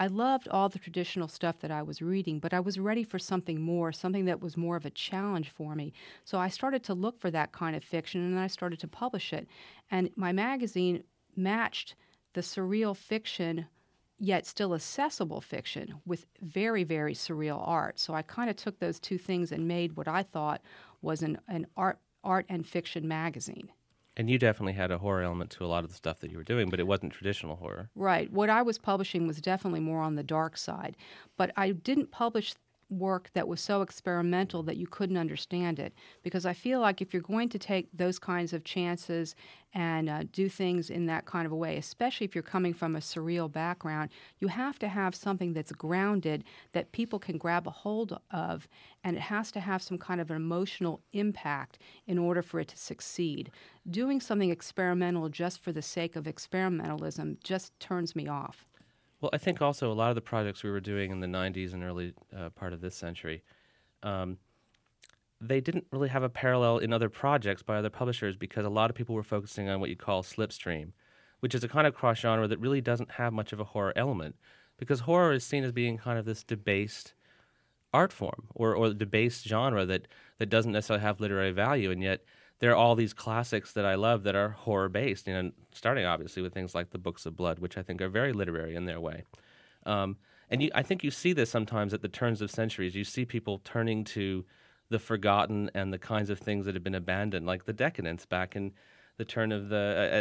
[0.00, 3.18] I loved all the traditional stuff that I was reading, but I was ready for
[3.18, 5.92] something more, something that was more of a challenge for me.
[6.24, 9.34] So I started to look for that kind of fiction and I started to publish
[9.34, 9.46] it.
[9.90, 11.04] And my magazine
[11.36, 11.96] matched
[12.32, 13.66] the surreal fiction
[14.16, 17.98] yet still accessible fiction with very, very surreal art.
[17.98, 20.62] So I kind of took those two things and made what I thought
[21.02, 23.70] was an, an art art and fiction magazine.
[24.20, 26.36] And you definitely had a horror element to a lot of the stuff that you
[26.36, 27.88] were doing, but it wasn't traditional horror.
[27.94, 28.30] Right.
[28.30, 30.98] What I was publishing was definitely more on the dark side.
[31.38, 32.52] But I didn't publish
[32.90, 35.94] work that was so experimental that you couldn't understand it.
[36.22, 39.34] Because I feel like if you're going to take those kinds of chances
[39.72, 42.96] and uh, do things in that kind of a way, especially if you're coming from
[42.96, 47.70] a surreal background, you have to have something that's grounded that people can grab a
[47.70, 48.66] hold of,
[49.04, 52.68] and it has to have some kind of an emotional impact in order for it
[52.68, 53.50] to succeed.
[53.88, 58.66] Doing something experimental just for the sake of experimentalism just turns me off.
[59.20, 61.74] Well, I think also a lot of the projects we were doing in the 90s
[61.74, 63.42] and early uh, part of this century,
[64.02, 64.38] um,
[65.40, 68.90] they didn't really have a parallel in other projects by other publishers because a lot
[68.90, 70.92] of people were focusing on what you call slipstream,
[71.40, 73.92] which is a kind of cross genre that really doesn't have much of a horror
[73.96, 74.36] element
[74.78, 77.14] because horror is seen as being kind of this debased
[77.92, 81.90] art form or, or debased genre that, that doesn't necessarily have literary value.
[81.90, 82.24] And yet
[82.60, 86.04] there are all these classics that I love that are horror based, you know, starting
[86.04, 88.84] obviously with things like the Books of Blood, which I think are very literary in
[88.84, 89.24] their way.
[89.86, 90.16] Um,
[90.50, 92.94] and you, I think you see this sometimes at the turns of centuries.
[92.94, 94.44] You see people turning to
[94.90, 98.56] the forgotten and the kinds of things that have been abandoned, like the decadence back
[98.56, 98.72] in
[99.16, 99.76] the turn of the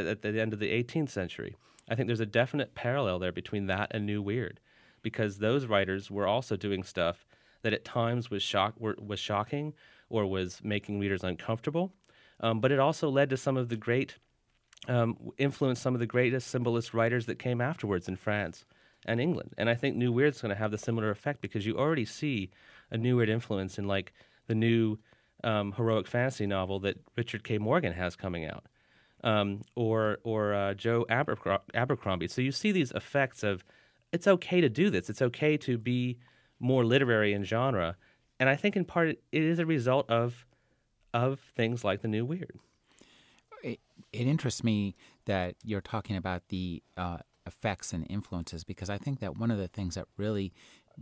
[0.07, 1.55] uh, at the end of the 18th century.
[1.89, 4.59] I think there's a definite parallel there between that and New Weird,
[5.01, 7.25] because those writers were also doing stuff
[7.63, 9.73] that at times was shock were, was shocking
[10.09, 11.93] or was making readers uncomfortable,
[12.39, 14.17] um, but it also led to some of the great
[14.87, 18.65] um, influenced some of the greatest symbolist writers that came afterwards in France
[19.05, 19.53] and England.
[19.57, 22.49] And I think New Weird's going to have the similar effect because you already see
[22.89, 24.13] a New Weird influence in like
[24.47, 24.97] the new
[25.43, 27.57] um, heroic fantasy novel that Richard K.
[27.57, 28.65] Morgan has coming out,
[29.23, 32.27] um, or or uh, Joe Abercr- Abercrombie.
[32.27, 33.63] So you see these effects of
[34.11, 35.09] it's okay to do this.
[35.09, 36.17] It's okay to be
[36.59, 37.95] more literary in genre,
[38.39, 40.45] and I think in part it is a result of
[41.13, 42.59] of things like the New Weird.
[43.63, 43.79] It,
[44.13, 44.95] it interests me
[45.25, 49.57] that you're talking about the uh, effects and influences because I think that one of
[49.57, 50.53] the things that really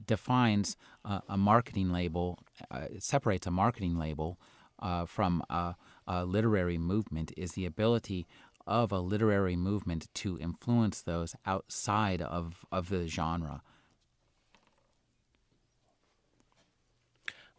[0.06, 2.40] defines uh, a marketing label,
[2.72, 4.40] uh, separates a marketing label
[4.80, 5.76] uh, from a,
[6.08, 8.28] a, literary movement, is the ability
[8.66, 13.62] of a literary movement to influence those outside of, of the genre.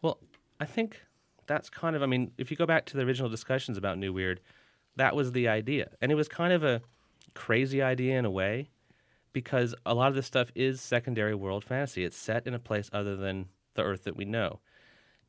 [0.01, 0.19] Well,
[0.59, 1.01] I think
[1.49, 4.13] that's kind of, I mean, if you go back to the original discussions about New
[4.13, 4.39] Weird,
[4.95, 5.89] that was the idea.
[5.99, 6.81] And it was kind of a
[7.33, 8.69] crazy idea in a way
[9.33, 12.03] because a lot of this stuff is secondary world fantasy.
[12.03, 14.59] It's set in a place other than the Earth that we know,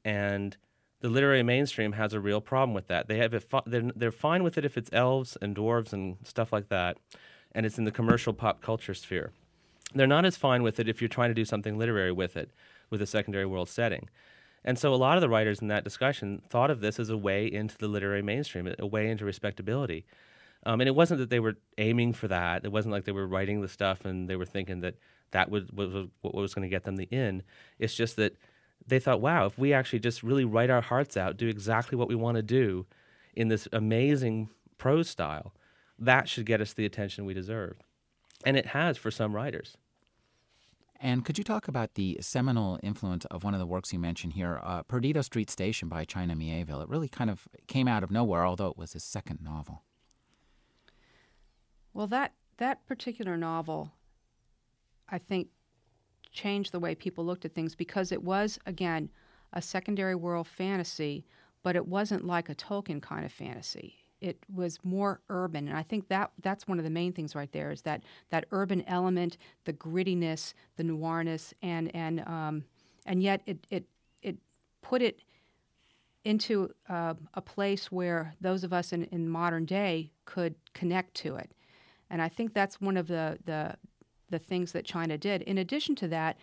[0.04, 0.56] and
[1.00, 3.08] the literary mainstream has a real problem with that.
[3.08, 3.50] They have it.
[3.66, 6.96] They're, they're fine with it if it's elves and dwarves and stuff like that,
[7.52, 9.32] and it's in the commercial pop culture sphere.
[9.94, 12.50] They're not as fine with it if you're trying to do something literary with it,
[12.90, 14.08] with a secondary world setting.
[14.64, 17.16] And so a lot of the writers in that discussion thought of this as a
[17.16, 20.04] way into the literary mainstream, a way into respectability.
[20.66, 22.64] Um, and it wasn't that they were aiming for that.
[22.64, 24.96] It wasn't like they were writing the stuff and they were thinking that
[25.30, 27.42] that was, was what was going to get them the in.
[27.78, 28.36] It's just that
[28.86, 32.08] they thought, wow, if we actually just really write our hearts out, do exactly what
[32.08, 32.86] we want to do
[33.34, 35.54] in this amazing prose style,
[35.98, 37.76] that should get us the attention we deserve.
[38.44, 39.76] And it has for some writers.
[41.02, 44.34] And could you talk about the seminal influence of one of the works you mentioned
[44.34, 46.82] here, uh, Perdido Street Station by China Mieville?
[46.82, 49.82] It really kind of came out of nowhere, although it was his second novel.
[51.94, 53.92] Well, that that particular novel,
[55.08, 55.48] I think,
[56.30, 59.10] changed the way people looked at things because it was again
[59.54, 61.24] a secondary world fantasy,
[61.62, 63.96] but it wasn't like a Tolkien kind of fantasy.
[64.20, 67.50] It was more urban, and I think that that's one of the main things right
[67.52, 72.64] there is that that urban element, the grittiness, the noirness, and and um,
[73.06, 73.84] and yet it it
[74.22, 74.36] it
[74.82, 75.20] put it
[76.24, 81.36] into uh, a place where those of us in, in modern day could connect to
[81.36, 81.50] it.
[82.10, 83.76] And I think that's one of the, the,
[84.28, 85.42] the things that China did.
[85.42, 86.36] In addition to that,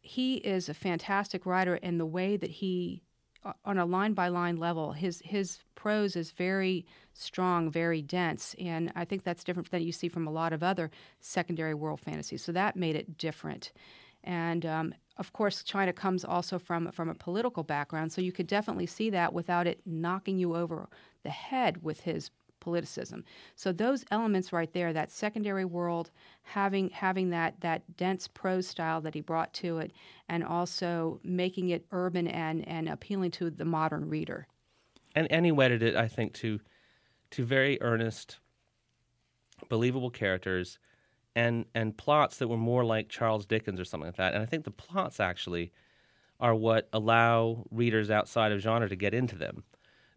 [0.00, 3.02] he is a fantastic writer in the way that he
[3.64, 8.92] on a line by line level his his prose is very strong very dense and
[8.96, 12.42] i think that's different than you see from a lot of other secondary world fantasies.
[12.42, 13.72] So that made it different.
[14.24, 18.46] And um, of course china comes also from from a political background so you could
[18.46, 20.88] definitely see that without it knocking you over
[21.24, 23.22] the head with his politicism.
[23.56, 26.10] So those elements right there, that secondary world,
[26.42, 29.92] having having that that dense prose style that he brought to it,
[30.28, 34.46] and also making it urban and and appealing to the modern reader.
[35.14, 36.60] And and he wedded it, I think, to
[37.30, 38.38] to very earnest,
[39.68, 40.78] believable characters,
[41.34, 44.34] and and plots that were more like Charles Dickens or something like that.
[44.34, 45.72] And I think the plots actually
[46.40, 49.64] are what allow readers outside of genre to get into them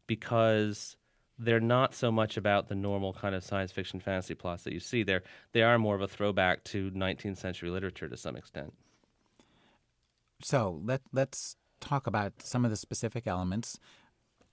[0.08, 0.96] because
[1.44, 4.80] they're not so much about the normal kind of science fiction fantasy plots that you
[4.80, 5.04] see.
[5.04, 5.24] They're
[5.54, 8.74] they are more of a throwback to 19th century literature to some extent.
[10.44, 13.80] So let let's talk about some of the specific elements.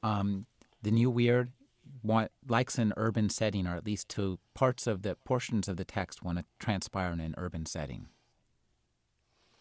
[0.03, 0.47] Um,
[0.83, 1.51] the new weird
[2.03, 5.85] want, likes an urban setting, or at least to parts of the portions of the
[5.85, 8.07] text want to transpire in an urban setting.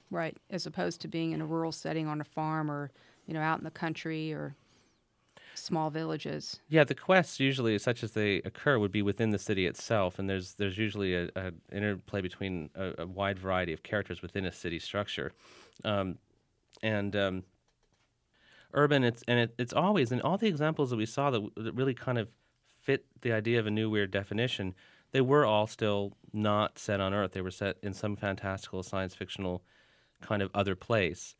[0.09, 2.91] Right, as opposed to being in a rural setting on a farm or
[3.25, 4.55] you know out in the country or
[5.57, 6.59] small villages.
[6.69, 10.29] Yeah, the quests usually, such as they occur, would be within the city itself, and
[10.29, 14.51] there's there's usually a, a interplay between a, a, wide variety of characters within a
[14.51, 15.33] city structure,
[15.83, 16.17] um,
[16.81, 17.43] and um,
[18.73, 19.03] urban.
[19.03, 21.93] It's and it, it's always in all the examples that we saw that, that really
[21.93, 22.29] kind of
[22.65, 24.75] fit the idea of a new weird definition.
[25.11, 27.31] They were all still not set on Earth.
[27.31, 29.63] They were set in some fantastical science fictional
[30.21, 31.35] kind of other place.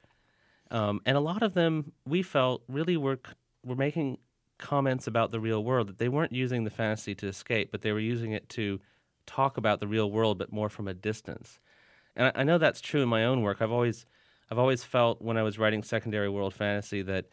[0.71, 3.19] Um, and a lot of them we felt really were
[3.67, 4.17] were making
[4.57, 7.91] comments about the real world that they weren't using the fantasy to escape, but they
[7.91, 8.79] were using it to
[9.25, 11.59] talk about the real world, but more from a distance.
[12.15, 13.61] And I, I know that's true in my own work.
[13.61, 14.05] I've always
[14.49, 17.25] I've always felt when I was writing secondary world fantasy that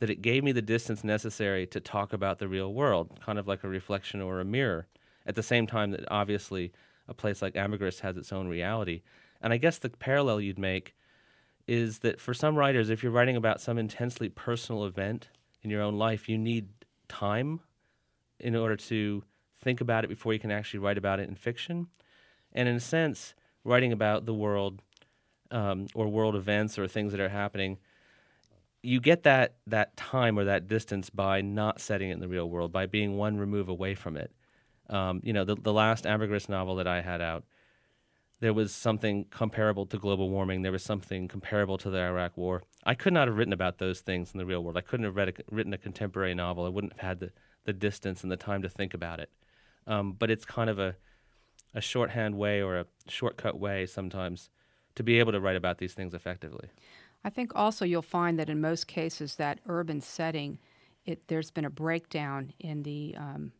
[0.00, 3.48] that it gave me the distance necessary to talk about the real world, kind of
[3.48, 4.86] like a reflection or a mirror.
[5.26, 6.72] At the same time that obviously
[7.08, 9.02] a place like Ambergris has its own reality.
[9.40, 10.94] And I guess the parallel you'd make
[11.66, 15.28] is that for some writers, if you're writing about some intensely personal event
[15.68, 16.68] in your own life, you need
[17.08, 17.60] time
[18.40, 19.22] in order to
[19.60, 21.88] think about it before you can actually write about it in fiction.
[22.52, 24.80] And in a sense, writing about the world
[25.50, 27.76] um, or world events or things that are happening,
[28.82, 32.48] you get that that time or that distance by not setting it in the real
[32.48, 34.32] world, by being one remove away from it.
[34.88, 37.44] Um, you know, the the last Ambergris novel that I had out,
[38.40, 40.62] there was something comparable to global warming.
[40.62, 42.62] There was something comparable to the Iraq War.
[42.84, 44.76] I could not have written about those things in the real world.
[44.76, 46.64] I couldn't have read a, written a contemporary novel.
[46.64, 47.32] I wouldn't have had the,
[47.64, 49.30] the distance and the time to think about it.
[49.86, 50.96] Um, but it's kind of a
[51.74, 54.50] a shorthand way or a shortcut way sometimes
[54.94, 56.68] to be able to write about these things effectively.
[57.24, 60.58] I think also you'll find that in most cases that urban setting,
[61.04, 63.52] it, there's been a breakdown in the um,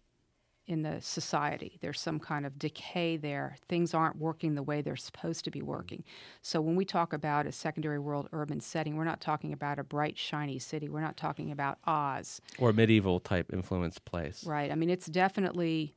[0.68, 1.78] in the society.
[1.80, 3.56] There's some kind of decay there.
[3.68, 6.04] Things aren't working the way they're supposed to be working.
[6.42, 9.84] So when we talk about a secondary world urban setting, we're not talking about a
[9.84, 10.88] bright, shiny city.
[10.88, 14.44] We're not talking about Oz or medieval type influenced place.
[14.44, 14.70] Right.
[14.70, 15.94] I mean, it's definitely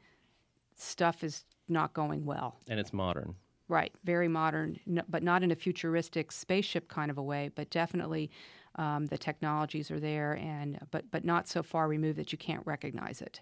[0.76, 2.58] stuff is not going well.
[2.68, 3.36] And it's modern.
[3.68, 8.30] Right, very modern, but not in a futuristic spaceship kind of a way, but definitely
[8.76, 12.66] um, the technologies are there, and but but not so far removed that you can't
[12.66, 13.40] recognize it.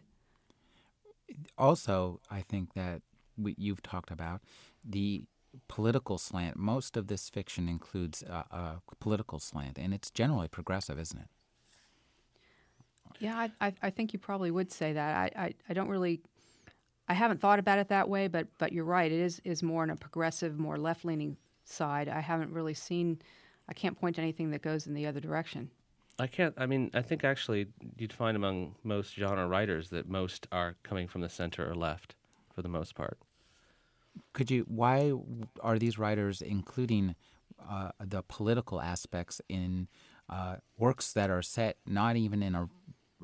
[1.58, 3.02] Also, I think that
[3.38, 4.42] we, you've talked about
[4.84, 5.24] the
[5.68, 6.58] political slant.
[6.58, 11.28] Most of this fiction includes a, a political slant, and it's generally progressive, isn't it?
[13.20, 15.18] Yeah, I, I, I think you probably would say that.
[15.36, 16.22] I, I, I don't really
[17.10, 19.12] I haven't thought about it that way, but but you're right.
[19.12, 22.08] It is is more on a progressive, more left leaning side.
[22.08, 23.20] I haven't really seen.
[23.68, 25.72] I can't point to anything that goes in the other direction.
[26.20, 26.54] I can't.
[26.58, 31.08] I mean, I think actually you'd find among most genre writers that most are coming
[31.08, 32.16] from the center or left,
[32.54, 33.18] for the most part.
[34.34, 34.66] Could you?
[34.68, 35.14] Why
[35.62, 37.16] are these writers including
[37.70, 39.88] uh, the political aspects in
[40.30, 42.70] uh, works that are set not even in our,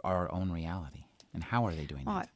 [0.04, 1.06] our own reality?
[1.34, 2.30] And how are they doing well, that?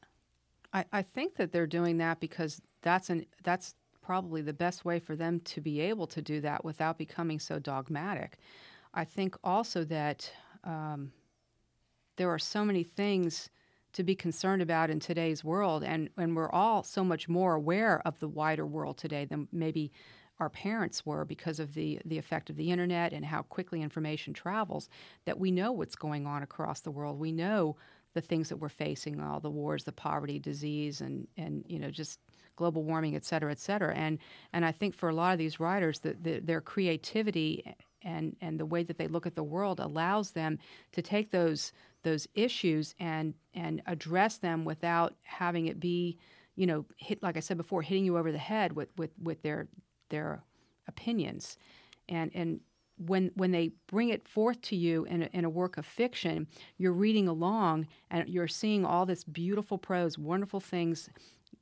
[0.74, 5.00] I, I think that they're doing that because that's an that's probably the best way
[5.00, 8.38] for them to be able to do that without becoming so dogmatic.
[8.94, 10.32] I think also that
[10.64, 11.12] um,
[12.18, 13.50] there are so many things
[13.94, 18.02] to be concerned about in today's world, and, and we're all so much more aware
[18.06, 19.92] of the wider world today than maybe
[20.40, 24.34] our parents were because of the, the effect of the internet and how quickly information
[24.34, 24.90] travels,
[25.26, 27.20] that we know what's going on across the world.
[27.20, 27.76] We know
[28.14, 31.92] the things that we're facing, all the wars, the poverty, disease, and and you know
[31.92, 32.20] just
[32.56, 33.94] global warming, et cetera, et cetera.
[33.96, 34.18] And
[34.54, 38.60] and I think for a lot of these writers, that the, their creativity and and
[38.60, 40.60] the way that they look at the world allows them
[40.92, 41.72] to take those
[42.04, 46.18] those issues and and address them without having it be,
[46.56, 49.42] you know, hit like I said before, hitting you over the head with with with
[49.42, 49.68] their
[50.10, 50.44] their
[50.88, 51.58] opinions.
[52.08, 52.60] And and
[52.98, 56.48] when when they bring it forth to you in a, in a work of fiction,
[56.78, 61.10] you're reading along and you're seeing all this beautiful prose, wonderful things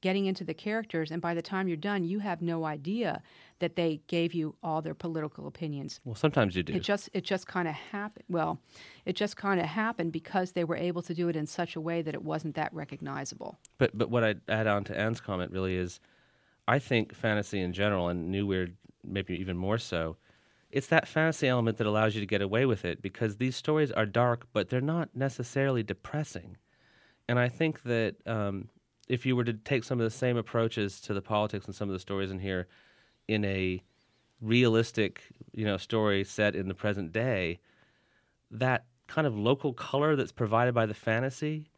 [0.01, 3.21] getting into the characters and by the time you're done you have no idea
[3.59, 5.99] that they gave you all their political opinions.
[6.05, 6.73] Well sometimes you do.
[6.73, 8.59] It just it just kind of happened well
[9.05, 11.81] it just kind of happened because they were able to do it in such a
[11.81, 13.57] way that it wasn't that recognizable.
[13.77, 15.99] But but what i'd add on to anne's comment really is
[16.67, 20.17] i think fantasy in general and new weird maybe even more so
[20.69, 23.91] it's that fantasy element that allows you to get away with it because these stories
[23.91, 26.57] are dark, but they're not necessarily depressing.
[27.29, 28.69] And I think that um,
[29.07, 31.89] if you were to take some of the same approaches to the politics and some
[31.89, 32.67] of the stories in here
[33.27, 33.83] in a
[34.41, 37.59] realistic, you know, story set in the present day,
[38.51, 41.69] that kind of local color that's provided by the fantasy,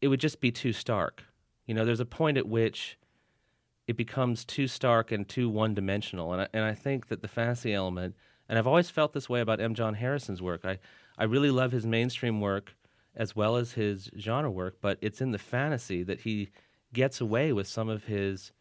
[0.00, 1.24] it would just be too stark.
[1.66, 2.98] You know, there's a point at which
[3.86, 6.32] it becomes too stark and too one dimensional.
[6.32, 8.14] And I, and I think that the fantasy element,
[8.48, 9.74] and I've always felt this way about M.
[9.74, 10.64] John Harrison's work.
[10.64, 10.78] I,
[11.18, 12.74] I really love his mainstream work
[13.14, 16.50] as well as his genre work, but it's in the fantasy that he
[16.92, 18.52] gets away with some of his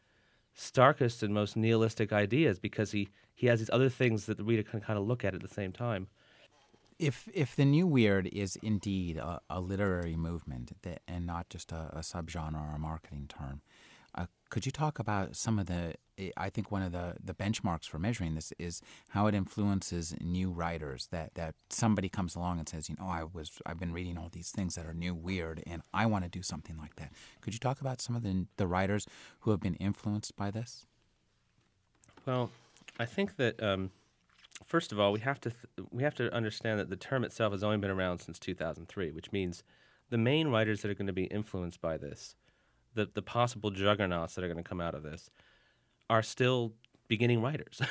[0.60, 4.64] starkest and most nihilistic ideas because he, he has these other things that the reader
[4.64, 6.07] can kind of look at at the same time.
[6.97, 11.72] If if the new weird is indeed a, a literary movement that, and not just
[11.72, 13.62] a, a subgenre or a marketing term,
[14.49, 15.95] could you talk about some of the?
[16.35, 20.51] I think one of the, the benchmarks for measuring this is how it influences new
[20.51, 21.07] writers.
[21.11, 24.29] That that somebody comes along and says, you know, I was I've been reading all
[24.31, 27.11] these things that are new, weird, and I want to do something like that.
[27.41, 29.07] Could you talk about some of the the writers
[29.41, 30.85] who have been influenced by this?
[32.25, 32.51] Well,
[32.99, 33.91] I think that um,
[34.65, 37.53] first of all, we have to th- we have to understand that the term itself
[37.53, 39.63] has only been around since 2003, which means
[40.09, 42.35] the main writers that are going to be influenced by this,
[42.93, 45.29] the the possible juggernauts that are going to come out of this,
[46.09, 46.73] are still
[47.07, 47.81] beginning writers.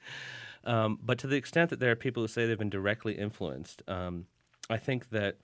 [0.64, 3.82] um, but to the extent that there are people who say they've been directly influenced,
[3.88, 4.26] um,
[4.68, 5.36] I think that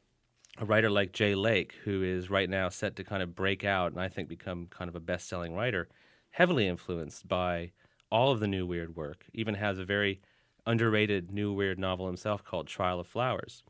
[0.59, 3.93] a writer like Jay Lake, who is right now set to kind of break out
[3.93, 5.89] and I think become kind of a best selling writer,
[6.31, 7.73] heavily influenced by
[8.11, 10.21] all of the new weird work, even has a very
[10.67, 13.63] underrated new weird novel himself called Trial of Flowers.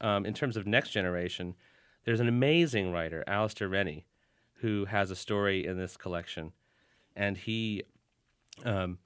[0.00, 1.54] Um, in terms of next generation,
[2.04, 4.04] there's an amazing writer, Alistair Rennie,
[4.60, 6.52] who has a story in this collection,
[7.14, 7.84] and he,
[8.64, 8.98] um,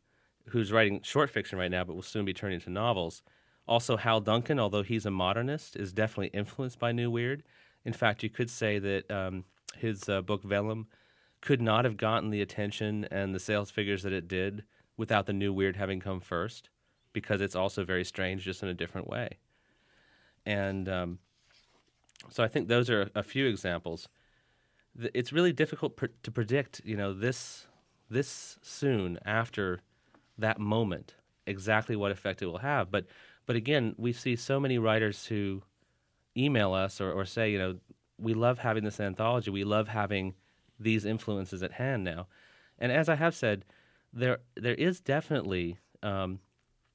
[0.49, 3.23] who's writing short fiction right now, but will soon be turning to novels.
[3.67, 7.43] Also, Hal Duncan, although he's a modernist, is definitely influenced by New Weird.
[7.85, 9.45] In fact, you could say that um,
[9.77, 10.87] his uh, book Vellum
[11.41, 14.65] could not have gotten the attention and the sales figures that it did
[14.97, 16.71] without the New Weird having come first,
[17.13, 19.39] because it's also very strange, just in a different way.
[20.47, 21.19] And um,
[22.31, 24.09] so I think those are a few examples.
[25.15, 27.67] It's really difficult pr- to predict, you know, this
[28.11, 29.81] this soon after
[30.37, 31.15] that moment
[31.47, 32.91] exactly what effect it will have.
[32.91, 33.07] But
[33.47, 35.63] but again, we see so many writers who
[36.37, 37.79] email us or, or say, you know,
[38.19, 39.51] we love having this anthology.
[39.51, 40.35] We love having
[40.79, 42.29] these influences at hand now.
[42.79, 43.65] And as I have said,
[44.13, 46.41] there there is definitely um,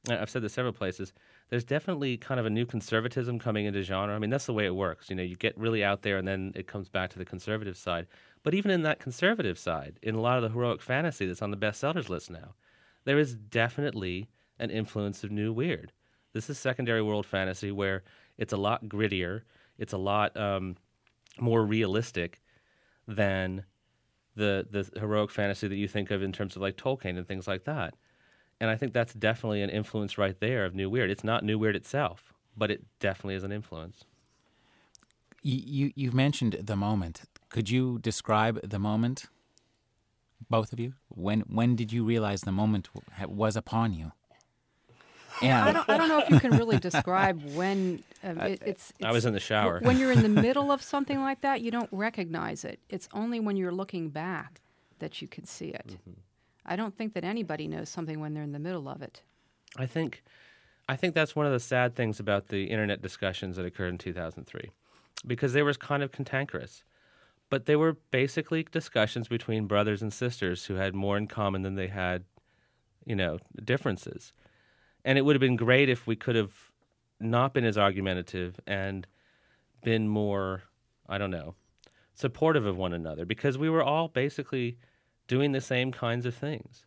[0.09, 1.13] I've said this several places.
[1.49, 4.13] There's definitely kind of a new conservatism coming into genre.
[4.13, 5.09] I mean, that's the way it works.
[5.09, 7.77] You know, you get really out there, and then it comes back to the conservative
[7.77, 8.07] side.
[8.43, 11.51] But even in that conservative side, in a lot of the heroic fantasy that's on
[11.51, 12.55] the bestsellers list now,
[13.05, 14.29] there is definitely
[14.59, 15.93] an influence of new weird.
[16.33, 18.03] This is secondary world fantasy where
[18.37, 19.41] it's a lot grittier,
[19.77, 20.75] it's a lot um,
[21.39, 22.41] more realistic
[23.07, 23.63] than
[24.35, 27.47] the the heroic fantasy that you think of in terms of like Tolkien and things
[27.47, 27.95] like that.
[28.59, 31.11] And I think that's definitely an influence right there of New Weird.
[31.11, 34.03] It's not New Weird itself, but it definitely is an influence.
[35.43, 37.21] You, you have mentioned the moment.
[37.49, 39.25] Could you describe the moment,
[40.49, 40.93] both of you?
[41.09, 42.89] When when did you realize the moment
[43.25, 44.11] was upon you?
[45.41, 48.93] Yeah, I don't, I don't know if you can really describe when uh, it, it's,
[48.97, 49.79] it's, I was in the shower.
[49.81, 52.79] When you're in the middle of something like that, you don't recognize it.
[52.89, 54.61] It's only when you're looking back
[54.99, 55.87] that you can see it.
[55.87, 56.19] Mm-hmm.
[56.67, 59.21] I don't think that anybody knows something when they're in the middle of it.
[59.77, 60.23] I think,
[60.89, 63.97] I think that's one of the sad things about the internet discussions that occurred in
[63.97, 64.71] 2003,
[65.25, 66.83] because they were kind of cantankerous,
[67.49, 71.75] but they were basically discussions between brothers and sisters who had more in common than
[71.75, 72.25] they had,
[73.05, 74.33] you know, differences.
[75.05, 76.51] And it would have been great if we could have
[77.19, 79.07] not been as argumentative and
[79.83, 80.63] been more,
[81.07, 81.55] I don't know,
[82.13, 84.77] supportive of one another because we were all basically
[85.27, 86.83] doing the same kinds of things.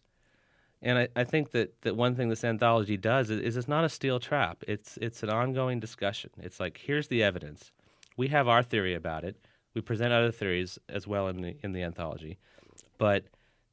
[0.82, 3.84] And I, I think that, that one thing this anthology does is, is it's not
[3.84, 4.64] a steel trap.
[4.66, 6.30] It's it's an ongoing discussion.
[6.38, 7.70] It's like here's the evidence.
[8.16, 9.36] We have our theory about it.
[9.74, 12.38] We present other theories as well in the in the anthology,
[12.96, 13.24] but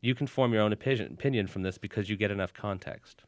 [0.01, 3.24] you can form your own opinion opinion from this because you get enough context.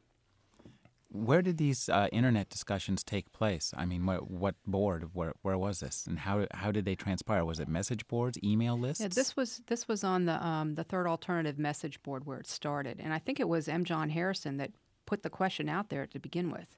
[1.12, 3.74] Where did these uh, internet discussions take place?
[3.76, 5.10] I mean, what, what board?
[5.14, 7.44] Where, where was this, and how how did they transpire?
[7.44, 9.02] Was it message boards, email lists?
[9.02, 12.48] Yeah, this was this was on the um, the third alternative message board where it
[12.48, 13.86] started, and I think it was M.
[13.86, 14.72] John Harrison that
[15.08, 16.78] put the question out there to begin with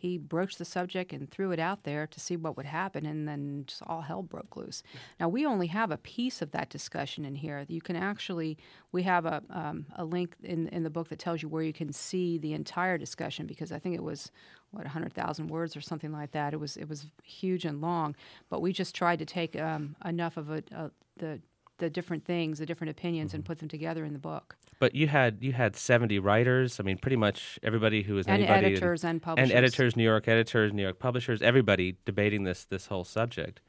[0.00, 3.28] he broached the subject and threw it out there to see what would happen, and
[3.28, 4.82] then just all hell broke loose.
[5.18, 7.66] Now we only have a piece of that discussion in here.
[7.68, 8.56] You can actually
[8.92, 11.74] we have a um, a link in in the book that tells you where you
[11.74, 14.30] can see the entire discussion because I think it was
[14.70, 16.54] what 100,000 words or something like that.
[16.54, 18.16] It was it was huge and long,
[18.48, 21.40] but we just tried to take um, enough of a, a, the
[21.80, 23.36] the different things, the different opinions, mm-hmm.
[23.36, 24.56] and put them together in the book.
[24.78, 26.78] But you had you had seventy writers.
[26.80, 29.96] I mean, pretty much everybody who was and anybody editors and, and publishers and editors,
[29.96, 33.60] New York editors, New York publishers, everybody debating this this whole subject.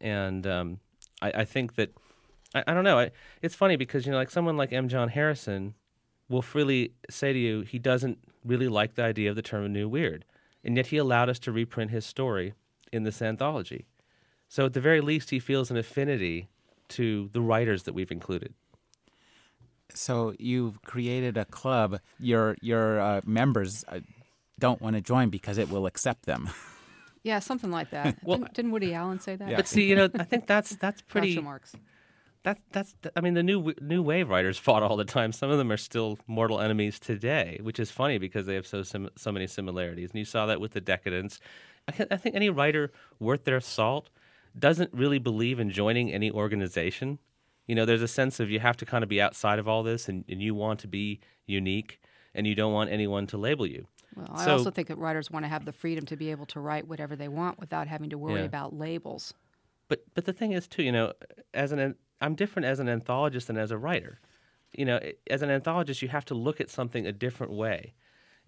[0.00, 0.80] And um,
[1.20, 1.94] I, I, think that
[2.54, 2.98] I, I don't know.
[2.98, 3.10] I,
[3.42, 4.88] it's funny because you know, like someone like M.
[4.88, 5.74] John Harrison
[6.28, 9.88] will freely say to you he doesn't really like the idea of the term "new
[9.88, 10.24] weird,"
[10.64, 12.54] and yet he allowed us to reprint his story
[12.92, 13.86] in this anthology.
[14.48, 16.48] So at the very least, he feels an affinity
[16.90, 18.54] to the writers that we've included.
[19.94, 22.00] So you've created a club.
[22.18, 24.00] Your your uh, members uh,
[24.58, 26.50] don't want to join because it will accept them.
[27.22, 28.16] Yeah, something like that.
[28.24, 29.50] well, didn't, didn't, Woody Allen say that?
[29.50, 29.56] Yeah.
[29.56, 31.38] But see, you know, I think that's that's pretty.
[31.38, 31.74] marks.
[32.44, 32.94] That that's.
[33.14, 35.32] I mean, the new new wave writers fought all the time.
[35.32, 38.82] Some of them are still mortal enemies today, which is funny because they have so
[38.82, 40.10] sim- so many similarities.
[40.12, 41.40] And you saw that with the Decadents.
[41.88, 44.08] I, I think any writer worth their salt
[44.58, 47.18] doesn't really believe in joining any organization
[47.70, 49.84] you know, there's a sense of you have to kind of be outside of all
[49.84, 52.00] this and, and you want to be unique
[52.34, 53.86] and you don't want anyone to label you.
[54.16, 56.46] Well, I So- also think that writers want to have the freedom to be able
[56.46, 58.46] to write whatever they want without having to worry Yeah.
[58.46, 59.34] about labels.
[59.86, 61.12] But but the thing is too, you know,
[61.54, 64.18] as an I'm different as an anthologist than as a writer.
[64.76, 64.98] You know,
[65.30, 67.94] as an anthologist, you have to look at something a different way.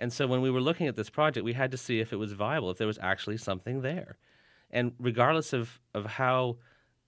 [0.00, 2.16] And so when we were looking at this project, we had to see if it
[2.16, 4.16] was viable, if there was actually something there.
[4.72, 6.56] And regardless of, of how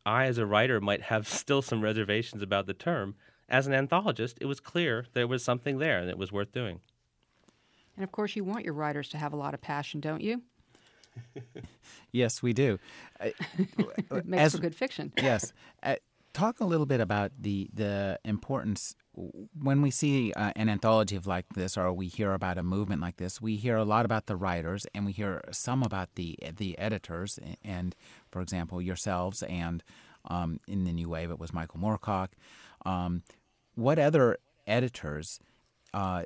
[0.04, 3.14] I, as a writer, might have still some reservations about the term,
[3.48, 6.80] as an anthologist, it was clear there was something there and it was worth doing.
[7.96, 10.42] And of course, you want your writers to have a lot of passion, don't you?
[12.12, 12.78] Yes, we do.
[13.18, 13.30] Uh,
[14.10, 15.12] It makes as- for good fiction.
[15.16, 15.52] yes.
[15.82, 15.96] Uh,
[16.34, 21.26] talk a little bit about the the importance when we see uh, an anthology of
[21.26, 23.40] like this, or we hear about a movement like this.
[23.40, 27.38] We hear a lot about the writers, and we hear some about the the editors.
[27.62, 27.94] And
[28.30, 29.82] for example, yourselves, and
[30.26, 32.28] um, in the New Wave, it was Michael Moorcock.
[32.84, 33.22] Um,
[33.76, 35.40] what other editors
[35.94, 36.24] uh,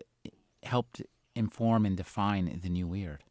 [0.64, 1.02] helped
[1.34, 3.22] inform and define the New Weird?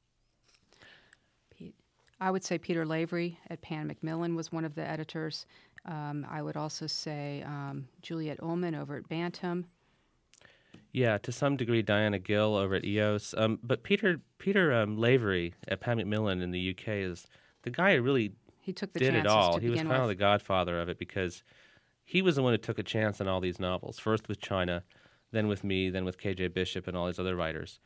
[2.20, 5.46] I would say Peter Lavery at Pan Macmillan was one of the editors.
[5.88, 9.66] Um, I would also say um, Juliet Ulman over at Bantam.
[10.92, 13.34] Yeah, to some degree, Diana Gill over at EOS.
[13.38, 17.28] Um, but Peter Peter um, Lavery at Pan Macmillan in the UK is
[17.64, 19.60] the guy who really He took the did it all.
[19.60, 21.44] He was kind of the godfather of it because
[22.04, 24.00] he was the one who took a chance on all these novels.
[24.00, 24.84] First with China,
[25.32, 27.80] then with me, then with KJ Bishop and all these other writers.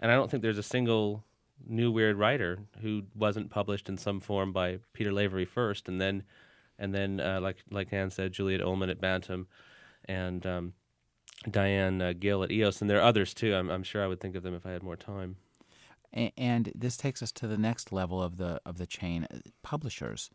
[0.00, 1.24] And I don't think there's a single
[1.66, 6.22] new weird writer who wasn't published in some form by Peter Lavery first, and then
[6.78, 9.46] and then uh, like like Ann said, Juliet Ulman at Bantam,
[10.06, 10.72] and um,
[11.50, 13.54] Diane uh, Gill at EOS, and there are others too.
[13.54, 15.36] I'm, I'm sure I would think of them if I had more time.
[16.16, 19.38] A- And this takes us to the next level of the of the chain: uh,
[19.62, 20.30] publishers.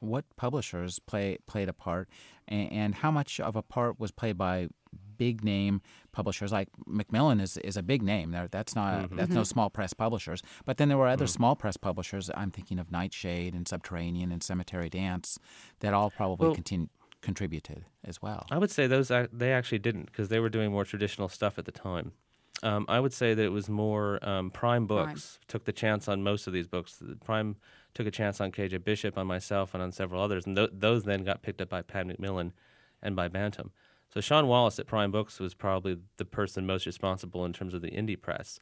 [0.00, 2.08] What publishers play played a part,
[2.48, 4.68] and, and how much of a part was played by
[5.16, 5.80] big name
[6.12, 8.30] publishers like Macmillan is, is a big name.
[8.30, 9.16] There, that's not mm-hmm.
[9.16, 9.44] that's no mm-hmm.
[9.44, 10.42] small press publishers.
[10.64, 11.30] But then there were other mm.
[11.30, 12.30] small press publishers.
[12.34, 15.38] I'm thinking of Nightshade and Subterranean and Cemetery Dance,
[15.80, 16.88] that all probably Well- continu-
[17.22, 18.46] contributed as well.
[18.50, 21.64] I would say those they actually didn't because they were doing more traditional stuff at
[21.64, 22.12] the time.
[22.62, 26.22] Um, I would say that it was more um, Prime Books took the chance on
[26.22, 27.02] most of these books.
[27.24, 27.56] Prime
[27.94, 31.04] took a chance on KJ Bishop, on myself, and on several others, and th- those
[31.04, 32.52] then got picked up by Pan Macmillan
[33.02, 33.72] and by Bantam.
[34.12, 37.82] So Sean Wallace at Prime Books was probably the person most responsible in terms of
[37.82, 38.58] the indie press.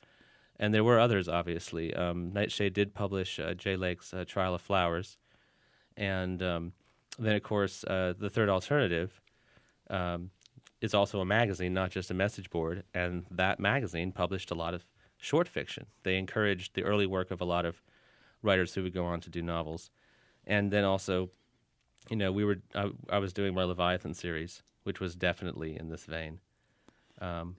[0.58, 1.94] And there were others, obviously.
[1.94, 5.18] Um, Nightshade did publish uh, Jay Lake's uh, Trial of Flowers.
[5.96, 6.72] And um,
[7.18, 9.20] then, of course, uh, The Third Alternative
[9.90, 10.30] um,
[10.84, 12.84] is also a magazine, not just a message board.
[12.92, 14.84] And that magazine published a lot of
[15.16, 15.86] short fiction.
[16.02, 17.80] They encouraged the early work of a lot of
[18.42, 19.90] writers who would go on to do novels.
[20.46, 21.30] And then also,
[22.10, 25.88] you know, we were I, I was doing my Leviathan series, which was definitely in
[25.88, 26.40] this vein.
[27.18, 27.56] Um,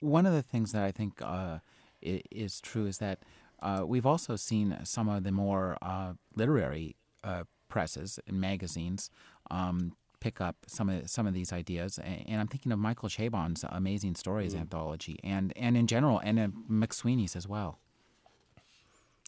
[0.00, 1.58] one of the things that I think uh,
[2.00, 3.18] is true is that
[3.60, 9.10] uh, we've also seen some of the more uh, literary uh, presses and magazines
[9.50, 13.08] um, pick up some of some of these ideas, A- and I'm thinking of Michael
[13.08, 17.78] Chabon's Amazing Stories anthology, and and in general, and uh, McSweeney's as well.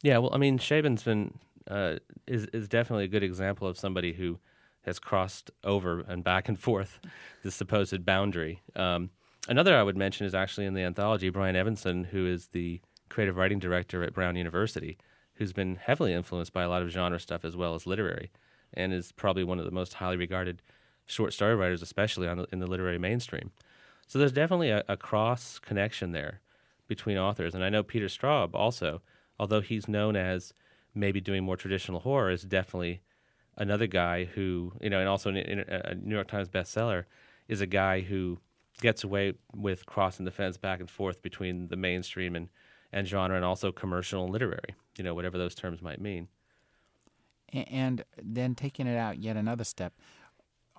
[0.02, 1.38] Yeah, well, I mean, Chabon's been
[1.68, 4.38] uh, is is definitely a good example of somebody who
[4.82, 7.00] has crossed over and back and forth
[7.42, 8.62] the supposed boundary.
[8.74, 9.10] Um,
[9.48, 13.36] another I would mention is actually in the anthology Brian Evenson, who is the creative
[13.36, 14.96] writing director at Brown University,
[15.34, 18.30] who's been heavily influenced by a lot of genre stuff as well as literary,
[18.72, 20.62] and is probably one of the most highly regarded
[21.10, 23.50] short story writers, especially the, in the literary mainstream.
[24.06, 26.40] So there's definitely a, a cross connection there
[26.88, 29.02] between authors, and I know Peter Straub also,
[29.38, 30.52] although he's known as
[30.94, 33.02] maybe doing more traditional horror, is definitely
[33.56, 37.04] another guy who you know, and also an- uh, a New York Times bestseller,
[37.46, 38.38] is a guy who
[38.80, 42.48] gets away with crossing the fence back and forth between the mainstream and,
[42.92, 44.74] and genre, and also commercial and literary.
[44.96, 46.28] You know, whatever those terms might mean.
[47.52, 49.92] And then taking it out yet another step,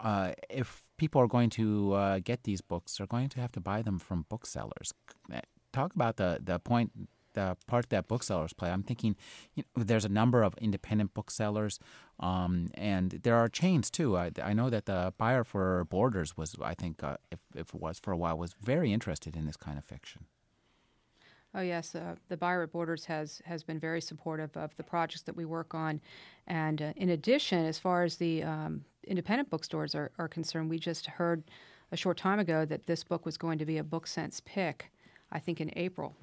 [0.02, 3.62] uh, if people are going to uh, get these books, they're going to have to
[3.62, 4.94] buy them from booksellers.
[5.34, 5.40] Uh,
[5.74, 6.92] Talk about the, the point,
[7.34, 8.70] the part that booksellers play.
[8.70, 9.16] I'm thinking
[9.56, 11.80] you know, there's a number of independent booksellers,
[12.20, 14.18] um, and there are chains too.
[14.18, 17.80] I, I know that the buyer for Borders was, I think, uh, if, if it
[17.80, 20.26] was for a while, was very interested in this kind of fiction.
[21.54, 25.24] Oh yes, uh, the Buyer at Borders has has been very supportive of the projects
[25.24, 26.00] that we work on,
[26.48, 30.80] and uh, in addition, as far as the um, independent bookstores are, are concerned, we
[30.80, 31.44] just heard
[31.92, 34.92] a short time ago that this book was going to be a Book Sense pick.
[35.34, 36.16] I think in April.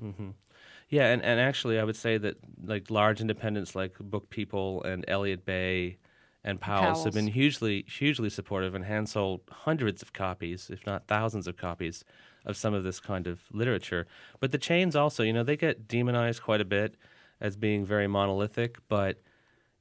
[0.91, 5.05] Yeah, and, and actually, I would say that like large independents like Book People and
[5.09, 5.99] Elliott Bay
[6.45, 11.07] and Powell's, have been hugely hugely supportive and hand sold hundreds of copies, if not
[11.07, 12.05] thousands of copies,
[12.49, 14.07] of some of this kind of literature.
[14.41, 16.97] But the chains also, you know, they get demonized quite a bit
[17.41, 19.21] as being very monolithic, but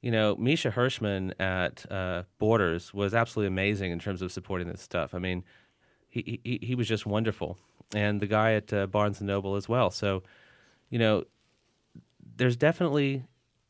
[0.00, 4.80] you know, Misha Hirschman at uh, Borders was absolutely amazing in terms of supporting this
[4.80, 5.12] stuff.
[5.12, 5.42] I mean,
[6.08, 7.58] he he, he was just wonderful,
[7.92, 9.90] and the guy at uh, Barnes and Noble as well.
[9.90, 10.22] So,
[10.88, 11.24] you know,
[12.36, 13.24] there's definitely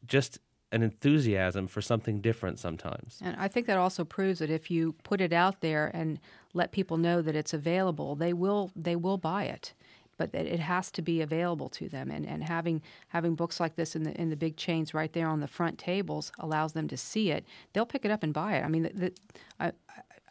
[0.06, 0.38] just
[0.70, 3.18] an enthusiasm for something different sometimes.
[3.22, 6.20] And I think that also proves that if you put it out there and
[6.54, 9.74] let people know that it's available, they will they will buy it
[10.18, 12.10] but it has to be available to them.
[12.10, 15.28] And, and having having books like this in the in the big chains right there
[15.28, 17.46] on the front tables allows them to see it.
[17.72, 18.64] They'll pick it up and buy it.
[18.64, 19.12] I mean, the, the,
[19.58, 19.72] I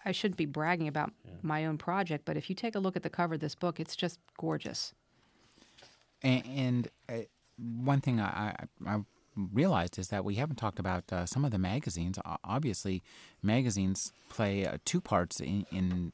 [0.05, 1.31] I shouldn't be bragging about yeah.
[1.41, 3.79] my own project, but if you take a look at the cover of this book,
[3.79, 4.93] it's just gorgeous.
[6.21, 7.25] And, and uh,
[7.57, 8.55] one thing I,
[8.85, 8.97] I, I
[9.37, 12.17] realized is that we haven't talked about uh, some of the magazines.
[12.43, 13.03] Obviously,
[13.41, 16.11] magazines play uh, two parts in, in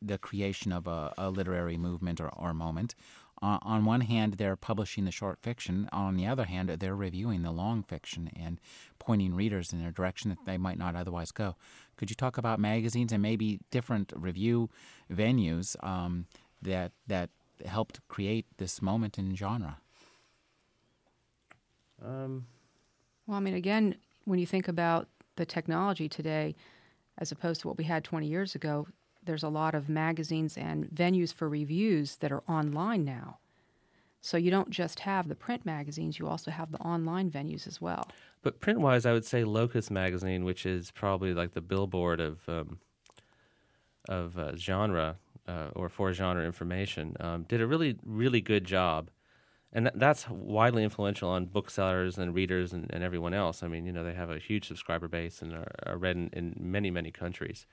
[0.00, 2.94] the creation of a, a literary movement or, or moment.
[3.42, 5.88] Uh, on one hand, they're publishing the short fiction.
[5.92, 8.58] On the other hand, they're reviewing the long fiction and
[8.98, 11.56] pointing readers in a direction that they might not otherwise go.
[11.96, 14.70] Could you talk about magazines and maybe different review
[15.12, 16.26] venues um,
[16.62, 17.30] that that
[17.66, 19.78] helped create this moment in genre?
[22.04, 22.46] Um.
[23.26, 26.54] Well, I mean, again, when you think about the technology today,
[27.18, 28.86] as opposed to what we had 20 years ago,
[29.24, 33.38] there's a lot of magazines and venues for reviews that are online now.
[34.20, 37.80] So you don't just have the print magazines, you also have the online venues as
[37.80, 38.08] well.
[38.42, 42.48] But print wise, I would say Locus magazine, which is probably like the billboard of
[42.48, 42.78] um,
[44.08, 49.10] of uh, genre uh, or for genre information, um, did a really really good job,
[49.74, 53.62] and th- that's widely influential on booksellers and readers and, and, everyone else.
[53.62, 56.30] I mean, you know, they have a huge subscriber base and are, are read in,
[56.32, 57.66] in many many countries.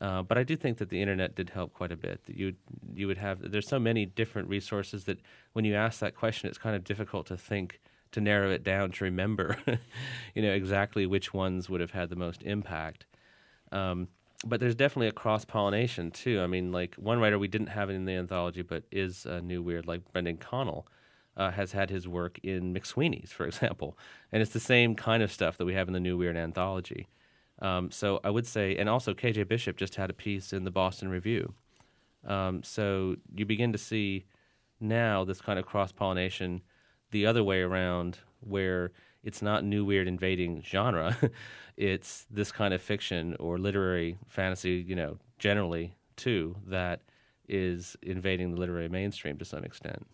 [0.00, 2.24] Uh, but I do think that the internet did help quite a bit.
[2.26, 2.54] That you
[2.92, 5.20] you would have there's so many different resources that
[5.52, 8.92] when you ask that question, it's kind of difficult to think to narrow it down
[8.92, 9.58] to remember,
[10.34, 13.06] you know, exactly which ones would have had the most impact.
[13.72, 14.08] Um,
[14.46, 16.40] but there's definitely a cross pollination too.
[16.40, 19.62] I mean, like one writer we didn't have in the anthology, but is a new
[19.62, 20.86] weird, like Brendan Connell.
[21.36, 23.98] Uh, has had his work in McSweeney's, for example,
[24.30, 27.08] and it's the same kind of stuff that we have in the New Weird anthology.
[27.60, 30.70] Um, so I would say, and also KJ Bishop just had a piece in the
[30.70, 31.54] Boston Review.
[32.26, 34.24] Um, so you begin to see
[34.80, 36.62] now this kind of cross pollination
[37.10, 41.16] the other way around, where it's not new weird invading genre,
[41.76, 47.00] it's this kind of fiction or literary fantasy, you know, generally too, that
[47.48, 50.06] is invading the literary mainstream to some extent.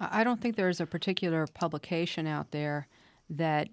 [0.00, 2.88] I don't think there's a particular publication out there
[3.30, 3.68] that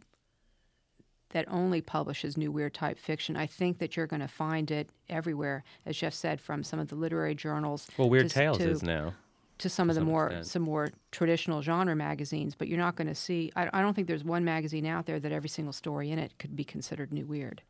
[1.30, 3.38] that only publishes new weird type fiction.
[3.38, 6.90] I think that you're going to find it everywhere, as Jeff said, from some of
[6.90, 7.88] the literary journals.
[7.98, 9.14] Well, Weird to, Tales to, is now
[9.60, 10.48] to some to of the some more extent.
[10.48, 12.54] some more traditional genre magazines.
[12.56, 13.52] But you're not going to see.
[13.56, 16.34] I, I, don't think there's one magazine out there that every single story in it
[16.38, 17.62] could be considered new weird.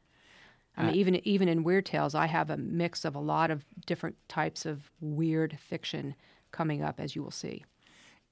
[0.75, 3.51] I mean, uh, even even in Weird Tales, I have a mix of a lot
[3.51, 6.15] of different types of weird fiction
[6.51, 7.65] coming up, as you will see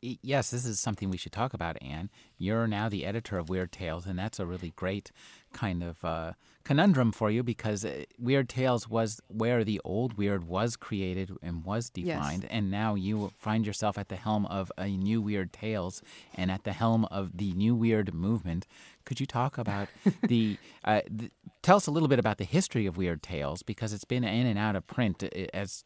[0.01, 2.09] yes, this is something we should talk about, Ann.
[2.37, 5.11] You're now the editor of Weird Tales, and that's a really great
[5.51, 6.33] kind of uh,
[6.63, 11.65] conundrum for you because uh, Weird Tales was where the old weird was created and
[11.65, 12.51] was defined, yes.
[12.51, 16.01] and now you find yourself at the helm of a new Weird Tales
[16.35, 18.67] and at the helm of the new weird movement.
[19.05, 19.87] Could you talk about
[20.27, 21.31] the, uh, the,
[21.61, 24.45] Tell us a little bit about the history of Weird Tales because it's been in
[24.45, 25.83] and out of print uh, as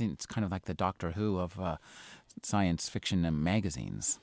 [0.00, 1.76] it's kind of like the Doctor Who of uh,
[2.44, 4.20] science fiction magazines.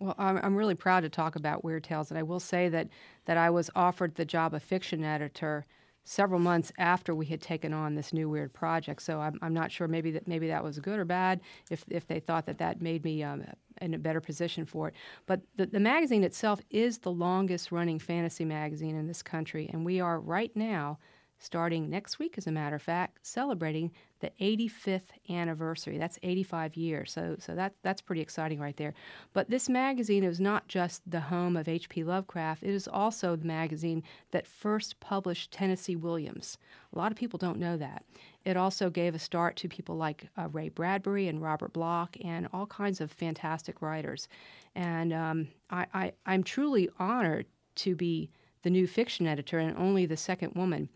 [0.00, 2.88] Well, I'm, really proud to talk about Weird Tales, and I will say that
[3.26, 5.66] that I was offered the job of fiction editor
[6.04, 9.02] several months after we had taken on this new weird project.
[9.02, 11.42] So I'm, I'm not sure maybe that maybe that was good or bad.
[11.70, 13.44] If if they thought that that made me um,
[13.82, 14.94] in a better position for it,
[15.26, 19.84] but the, the magazine itself is the longest running fantasy magazine in this country, and
[19.84, 20.98] we are right now
[21.40, 25.96] starting next week, as a matter of fact, celebrating the 85th anniversary.
[25.96, 27.12] That's 85 years.
[27.12, 28.92] So, so that, that's pretty exciting right there.
[29.32, 32.04] But this magazine is not just the home of H.P.
[32.04, 36.58] Lovecraft, it is also the magazine that first published Tennessee Williams.
[36.92, 38.04] A lot of people don't know that.
[38.44, 42.48] It also gave a start to people like uh, Ray Bradbury and Robert Bloch and
[42.52, 44.28] all kinds of fantastic writers.
[44.74, 48.30] And um, I, I, I'm truly honored to be
[48.62, 50.90] the new fiction editor and only the second woman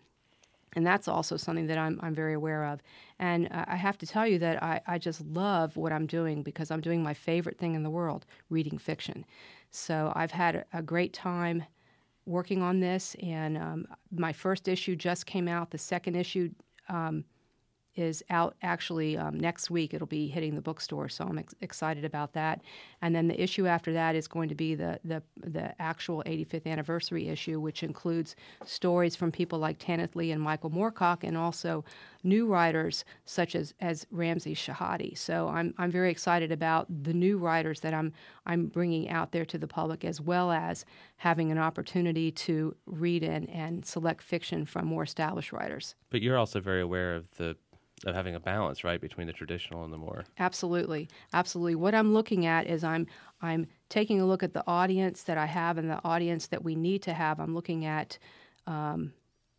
[0.74, 2.80] and that's also something that I'm, I'm very aware of.
[3.18, 6.42] And uh, I have to tell you that I, I just love what I'm doing
[6.42, 9.24] because I'm doing my favorite thing in the world reading fiction.
[9.70, 11.64] So I've had a, great time
[12.26, 15.70] working on this, and um, my first issue just came out.
[15.70, 16.50] The second issue
[16.88, 17.24] um,
[17.96, 19.94] is out actually um, next week.
[19.94, 22.62] It'll be hitting the bookstore, so I'm ex- excited about that.
[23.02, 26.66] And then the issue after that is going to be the, the the actual 85th
[26.66, 31.84] anniversary issue, which includes stories from people like Tanith Lee and Michael Moorcock, and also
[32.22, 35.16] new writers such as as Ramzy Shehadi.
[35.16, 38.12] So I'm I'm very excited about the new writers that I'm
[38.46, 40.84] I'm bringing out there to the public, as well as
[41.18, 45.94] having an opportunity to read and and select fiction from more established writers.
[46.10, 47.56] But you're also very aware of the
[48.06, 50.24] of having a balance, right, between the traditional and the more.
[50.38, 51.74] Absolutely, absolutely.
[51.74, 53.06] What I'm looking at is I'm
[53.40, 56.74] I'm taking a look at the audience that I have and the audience that we
[56.74, 57.40] need to have.
[57.40, 58.18] I'm looking at
[58.66, 59.12] um,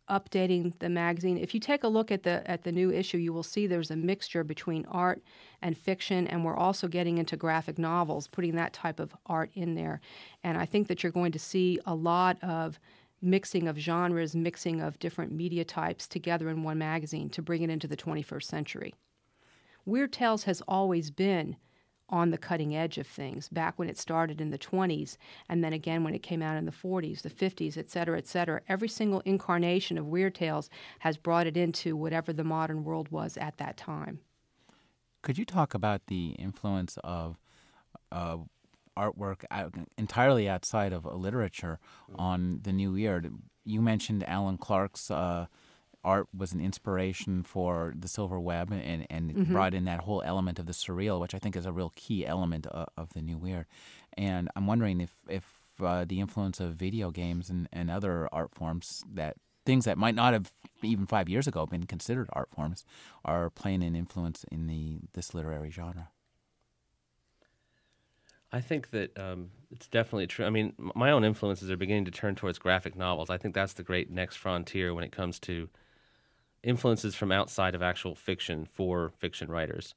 [0.08, 1.38] updating the magazine.
[1.38, 3.90] If you take a look at the at the new issue, you will see there's
[3.90, 5.22] a mixture between art
[5.62, 9.74] and fiction, and we're also getting into graphic novels, putting that type of art in
[9.74, 10.00] there.
[10.44, 12.78] And I think that you're going to see a lot of
[13.20, 17.70] mixing of genres, mixing of different media types together in one magazine to bring it
[17.70, 18.94] into the 21st century.
[19.84, 21.56] Weird Tales has always been
[22.08, 25.16] on the cutting edge of things back when it started in the 20s
[25.48, 28.28] and then again when it came out in the 40s the 50s et cetera et
[28.28, 33.08] cetera every single incarnation of weird tales has brought it into whatever the modern world
[33.10, 34.20] was at that time
[35.22, 37.38] could you talk about the influence of
[38.12, 38.36] uh,
[38.96, 41.78] artwork out, entirely outside of literature
[42.10, 42.20] mm-hmm.
[42.20, 43.32] on the new weird
[43.64, 45.46] you mentioned alan clark's uh,
[46.06, 49.52] art was an inspiration for the silver web and, and mm-hmm.
[49.52, 52.24] brought in that whole element of the surreal, which I think is a real key
[52.24, 53.66] element of, of the new weird.
[54.16, 55.44] And I'm wondering if if
[55.82, 59.36] uh, the influence of video games and, and other art forms that
[59.66, 62.84] things that might not have even five years ago been considered art forms
[63.24, 66.08] are playing an influence in the this literary genre.
[68.52, 70.46] I think that um, it's definitely true.
[70.46, 73.28] I mean, my own influences are beginning to turn towards graphic novels.
[73.28, 75.68] I think that's the great next frontier when it comes to
[76.62, 79.94] influences from outside of actual fiction for fiction writers.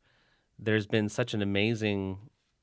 [0.57, 2.17] There's been such an amazing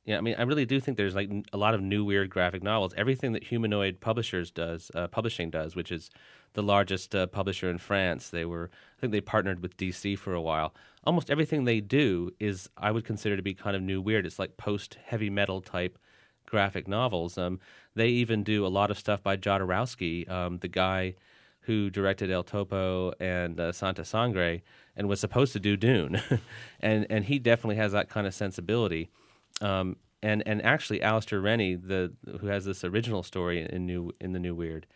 [0.07, 2.63] yeah, I mean, I really do think there's like a lot of new weird graphic
[2.63, 2.95] novels.
[2.97, 6.11] Everything that Humanoid Publishers does, uh, publishing does, which is
[6.57, 8.31] the largest uh, publisher in France.
[8.31, 10.75] They were, I think, they partnered with DC for a while.
[11.05, 14.25] Almost everything they do is, I would consider to be kind of new weird.
[14.25, 15.99] It's like post heavy metal type
[16.47, 17.37] graphic novels.
[17.37, 17.61] Um,
[17.95, 21.15] they even do a lot of stuff by Jodorowsky, um, the guy
[21.61, 24.63] who directed El Topo and uh, Santa Sangre
[24.97, 26.23] and was supposed to do Dune,
[26.81, 29.11] and and he definitely has that kind of sensibility.
[29.61, 34.33] Um, and and actually, Alistair Rennie, the who has this original story in new in
[34.33, 34.87] the New Weird,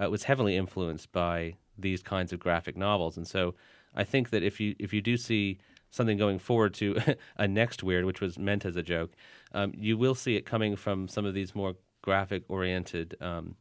[0.00, 3.16] uh, was heavily influenced by these kinds of graphic novels.
[3.16, 3.54] And so,
[3.94, 5.58] I think that if you if you do see
[5.90, 6.96] something going forward to
[7.36, 9.12] a next Weird, which was meant as a joke,
[9.52, 13.56] um, you will see it coming from some of these more graphic oriented um,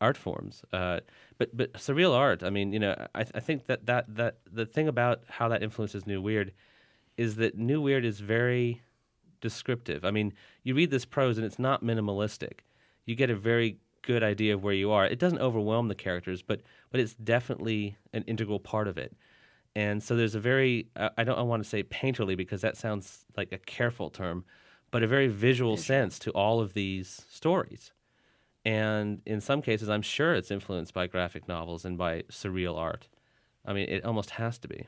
[0.00, 0.62] art forms.
[0.72, 1.00] Uh,
[1.38, 2.42] but but surreal art.
[2.42, 5.62] I mean, you know, I, I think that, that that the thing about how that
[5.62, 6.52] influences New Weird
[7.16, 8.82] is that New Weird is very
[9.40, 10.04] descriptive.
[10.04, 10.32] I mean,
[10.62, 12.60] you read this prose and it's not minimalistic.
[13.06, 15.06] You get a very good idea of where you are.
[15.06, 19.16] It doesn't overwhelm the characters, but but it's definitely an integral part of it.
[19.74, 23.24] And so there's a very I don't I want to say painterly because that sounds
[23.36, 24.44] like a careful term,
[24.90, 25.76] but a very visual, visual.
[25.76, 27.92] sense to all of these stories.
[28.64, 33.08] And in some cases, I'm sure it's influenced by graphic novels and by surreal art.
[33.66, 34.86] I mean, it almost has to be.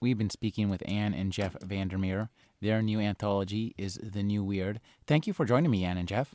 [0.00, 2.30] We've been speaking with Ann and Jeff Vandermeer.
[2.60, 4.80] Their new anthology is The New Weird.
[5.06, 6.34] Thank you for joining me, Ann and Jeff.